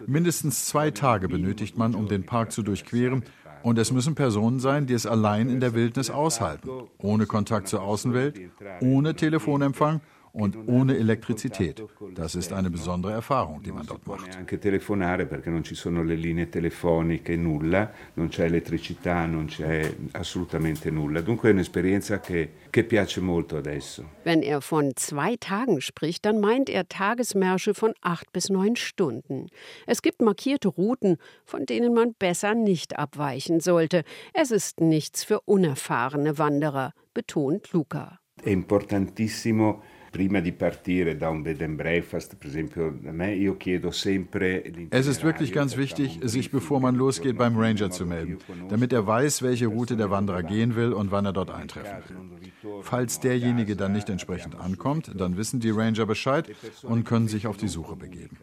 Mindestens 0.07 0.66
zwei 0.66 0.92
Tage 0.92 1.28
benötigt 1.28 1.76
man, 1.76 1.94
um 1.94 2.07
den 2.07 2.24
Park 2.24 2.52
zu 2.52 2.62
durchqueren, 2.62 3.24
und 3.64 3.78
es 3.78 3.90
müssen 3.92 4.14
Personen 4.14 4.61
sein, 4.61 4.87
die 4.87 4.92
es 4.92 5.07
allein 5.07 5.48
in 5.48 5.59
der 5.59 5.74
Wildnis 5.74 6.11
aushalten, 6.11 6.68
ohne 6.98 7.26
Kontakt 7.26 7.66
zur 7.66 7.83
Außenwelt, 7.83 8.38
ohne 8.83 9.16
Telefonempfang 9.16 10.00
und 10.35 10.57
ohne 10.66 10.97
Elektrizität. 10.97 11.83
Das 12.14 12.35
ist 12.35 12.53
eine 12.53 12.68
besondere 12.68 13.12
Erfahrung, 13.12 13.62
die 13.62 13.70
man 13.70 13.87
dort 13.87 14.05
macht. 14.07 14.37
Anche 14.37 14.59
telefonare 14.59 15.27
perché 15.27 15.49
non 15.49 15.62
ci 15.62 15.77
sono 15.77 16.03
le 16.03 16.16
linee 16.16 16.49
telefoniche, 16.49 17.37
nulla, 17.37 17.92
non 18.14 18.29
c'è 18.29 18.44
elettricità, 18.44 19.27
non 19.27 19.47
c'è 19.47 19.94
assolutamente 20.12 20.90
nulla. 20.90 21.20
Dunque 21.20 21.51
è 21.51 21.53
un'esperienza 21.53 22.18
che, 22.18 22.55
che 22.68 22.83
piace 22.83 23.20
molto 23.20 23.57
adesso. 23.57 24.05
Wenn 24.25 24.42
er 24.42 24.61
von 24.61 24.90
zwei 24.97 25.37
Tagen 25.37 25.81
spricht, 25.81 26.25
dann 26.25 26.40
meint 26.40 26.68
er 26.68 26.88
Tagesmärsche 26.88 27.73
von 27.73 27.92
acht 28.01 28.33
bis 28.33 28.49
neun 28.49 28.75
Stunden. 28.75 29.47
Es 29.87 30.03
gibt 30.03 30.20
markierte 30.20 30.68
Routen, 30.68 31.16
von 31.44 31.64
denen 31.64 31.94
man 31.94 32.14
besser 32.18 32.55
nicht 32.55 32.99
abweichen 32.99 33.61
sollte. 33.61 34.03
Es 34.33 34.51
ist 34.51 34.81
nichts 34.81 35.23
für 35.23 35.40
unerfahrene 35.44 36.38
Wanderer, 36.38 36.92
betont 37.14 37.73
Luca. 37.73 38.18
È 38.42 38.51
importantissimo 38.51 39.83
prima 40.14 40.38
di 40.38 40.53
partire 40.53 41.16
da 41.16 41.29
un 41.29 41.42
bed 41.42 41.61
and 41.61 41.77
breakfast, 41.77 42.37
per 42.37 42.48
esempio, 42.48 42.87
a 43.05 43.11
me 43.11 43.35
io 43.35 43.57
chiedo 43.57 43.90
sempre 43.90 44.62
Es 44.90 45.09
ist 45.09 45.24
wirklich 45.24 45.53
ganz 45.53 45.77
wichtig, 45.77 46.20
sich 46.22 46.53
bevor 46.53 46.79
man 46.79 46.94
losgeht 46.94 47.37
beim 47.37 47.57
Ranger 47.57 47.90
zu 47.90 48.07
melden, 48.07 48.38
damit 48.68 48.92
er 48.92 49.09
weiß, 49.09 49.42
welche 49.42 49.66
Route 49.66 49.96
der 49.96 50.11
Wanderer 50.11 50.44
gehen 50.44 50.77
will 50.77 50.92
und 50.92 51.11
wann 51.11 51.24
er 51.24 51.33
dort 51.33 51.50
eintreffen 51.50 52.05
will. 52.07 52.83
Falls 52.83 53.18
derjenige 53.18 53.74
dann 53.74 53.92
nicht 53.92 54.09
entsprechend 54.09 54.55
ankommt, 54.55 55.11
dann 55.16 55.37
wissen 55.37 55.59
die 55.59 55.70
Ranger 55.70 56.07
Bescheid 56.07 56.48
und 56.83 57.03
können 57.05 57.27
sich 57.27 57.48
auf 57.48 57.57
die 57.57 57.68
Suche 57.68 57.96
begeben. 57.96 58.37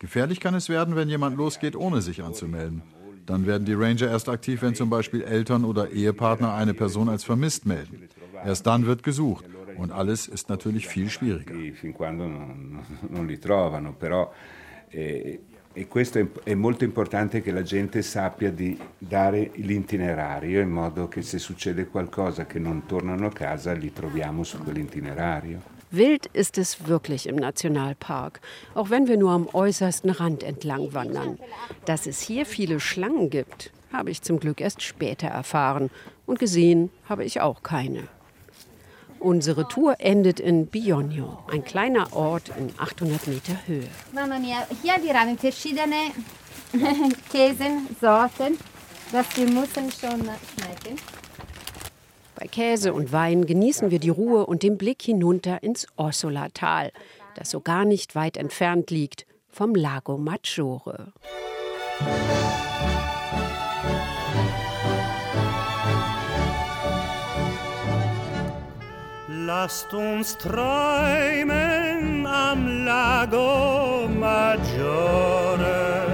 Gefährlich 0.00 0.40
kann 0.40 0.56
es 0.56 0.68
werden, 0.68 0.96
wenn 0.96 1.08
jemand 1.08 1.36
losgeht, 1.36 1.76
ohne 1.76 2.02
sich 2.02 2.24
anzumelden. 2.24 2.82
Dann 3.26 3.46
werden 3.46 3.64
die 3.64 3.74
Ranger 3.74 4.08
erst 4.10 4.28
aktiv, 4.28 4.62
wenn 4.62 4.74
zum 4.74 4.90
Beispiel 4.90 5.22
Eltern 5.22 5.64
oder 5.64 5.92
Ehepartner 5.92 6.52
eine 6.54 6.74
Person 6.74 7.08
als 7.08 7.22
vermisst 7.22 7.64
melden. 7.64 8.08
Erst 8.44 8.66
dann 8.66 8.86
wird 8.86 9.04
gesucht. 9.04 9.44
Und 9.76 9.92
alles 9.92 10.28
ist 10.28 10.48
natürlich 10.48 10.86
viel 10.86 11.08
schwieriger. 11.08 11.54
Eh, 14.94 15.40
e 15.74 15.88
questo 15.88 16.18
è, 16.18 16.26
è, 16.42 16.54
molto 16.54 16.84
importante 16.84 17.40
che 17.40 17.50
la 17.50 17.62
gente 17.62 18.02
sappia 18.02 18.50
di 18.50 18.78
dare 18.98 19.52
l'itinerario 19.54 20.60
in 20.60 20.68
modo 20.68 21.08
che 21.08 21.22
se 21.22 21.38
succede 21.38 21.86
qualcosa 21.86 22.44
che 22.44 22.58
non 22.58 22.84
tornano 22.84 23.26
a 23.26 23.32
casa 23.32 23.72
li 23.72 23.90
troviamo 23.90 24.44
su 24.44 24.58
quell'itinerario. 24.58 25.62
Wild 25.90 26.26
ist 26.32 26.58
es 26.58 26.86
wirklich 26.86 27.26
im 27.26 27.36
Nationalpark, 27.36 28.40
auch 28.74 28.90
wenn 28.90 29.08
wir 29.08 29.16
nur 29.16 29.32
am 29.32 29.46
äußersten 29.52 30.10
Rand 30.10 30.42
entlang 30.42 30.94
wandern. 30.94 31.38
Dass 31.84 32.06
es 32.06 32.20
hier 32.20 32.46
viele 32.46 32.80
Schlangen 32.80 33.30
gibt, 33.30 33.72
habe 33.92 34.10
ich 34.10 34.22
zum 34.22 34.40
Glück 34.40 34.60
erst 34.60 34.82
später 34.82 35.28
erfahren 35.28 35.90
und 36.26 36.38
gesehen 36.38 36.90
habe 37.08 37.24
ich 37.24 37.40
auch 37.40 37.62
keine. 37.62 38.08
Unsere 39.22 39.68
Tour 39.68 39.94
endet 40.00 40.40
in 40.40 40.66
Bionio, 40.66 41.38
ein 41.48 41.62
kleiner 41.62 42.12
Ort 42.12 42.50
in 42.58 42.72
800 42.76 43.28
Meter 43.28 43.56
Höhe. 43.66 43.86
Mamma 44.12 44.40
mia, 44.40 44.66
hier 44.82 44.94
arrivano 44.94 45.36
verschiedene 45.36 46.10
Käsen, 47.30 47.86
Sorten, 48.00 48.58
das 49.12 49.36
wir 49.36 49.46
müssen 49.46 49.92
schon 49.92 50.22
schmecken. 50.22 50.98
Bei 52.34 52.48
Käse 52.48 52.92
und 52.92 53.12
Wein 53.12 53.46
genießen 53.46 53.92
wir 53.92 54.00
die 54.00 54.08
Ruhe 54.08 54.44
und 54.44 54.64
den 54.64 54.76
Blick 54.76 55.02
hinunter 55.02 55.62
ins 55.62 55.86
Orsola-Tal, 55.94 56.90
das 57.36 57.50
so 57.50 57.60
gar 57.60 57.84
nicht 57.84 58.16
weit 58.16 58.36
entfernt 58.36 58.90
liegt 58.90 59.26
vom 59.48 59.76
Lago 59.76 60.18
Maggiore. 60.18 61.12
Lasst 69.54 69.92
uns 69.92 70.38
träumen 70.38 72.26
am 72.26 72.86
Lago 72.86 74.08
Maggiore, 74.08 76.06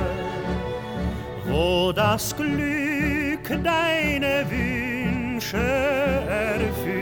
wo 1.47 1.93
das 1.93 2.35
Glück 2.35 3.47
deine 3.63 4.45
Wünsche 4.51 5.57
erfüllt. 6.29 6.99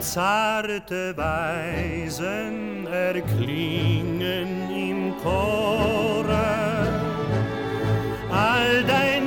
Zarte 0.00 1.16
Weisen 1.16 2.88
erklingen 2.88 4.68
im 4.68 5.14
Chore, 5.22 6.48
all 8.32 8.82
dein 8.82 9.25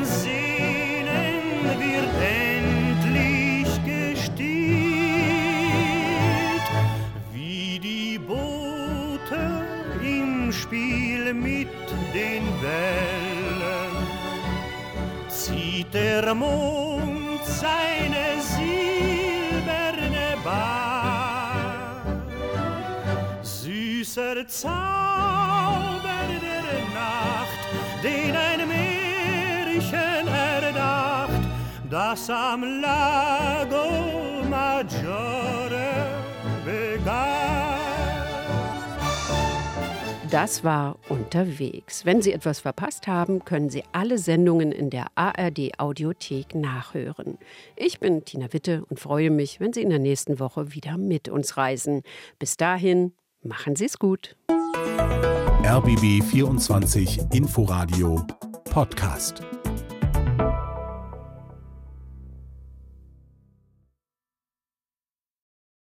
Wellen 12.69 13.95
zieht 15.27 15.93
der 15.93 16.35
Mond 16.35 17.43
seine 17.43 18.25
silberne 18.53 20.27
Bahn. 20.43 22.21
Süßer 23.41 24.47
Zauber 24.47 26.25
der 26.45 26.67
Nacht, 26.99 27.61
den 28.03 28.35
ein 28.35 28.61
Märchen 28.73 30.27
erdacht, 30.27 31.43
das 31.89 32.29
am 32.29 32.61
Lago 32.81 33.87
Maggiore 34.49 35.91
begann. 36.65 37.38
Das 40.31 40.63
war 40.63 40.97
unterwegs. 41.09 42.05
Wenn 42.05 42.21
Sie 42.21 42.33
etwas 42.33 42.59
verpasst 42.59 43.07
haben, 43.07 43.43
können 43.45 43.69
Sie 43.71 43.83
alle 43.93 44.19
Sendungen 44.19 44.71
in 44.71 44.91
der 44.91 45.07
ARD 45.15 45.79
Audiothek 45.79 46.53
nachhören. 46.53 47.39
Ich 47.75 47.99
bin 47.99 48.25
Tina 48.25 48.53
Witte 48.53 48.85
und 48.89 48.99
freue 48.99 49.31
mich, 49.31 49.59
wenn 49.59 49.73
Sie 49.73 49.81
in 49.81 49.89
der 49.89 49.97
nächsten 49.97 50.39
Woche 50.39 50.75
wieder 50.75 50.97
mit 50.97 51.29
uns 51.29 51.57
reisen. 51.57 52.03
Bis 52.37 52.57
dahin, 52.57 53.13
machen 53.41 53.75
Sie 53.75 53.85
es 53.85 53.97
gut. 53.97 54.35
RBB 55.63 56.23
24 56.23 57.21
Inforadio 57.33 58.23
Podcast. 58.65 59.41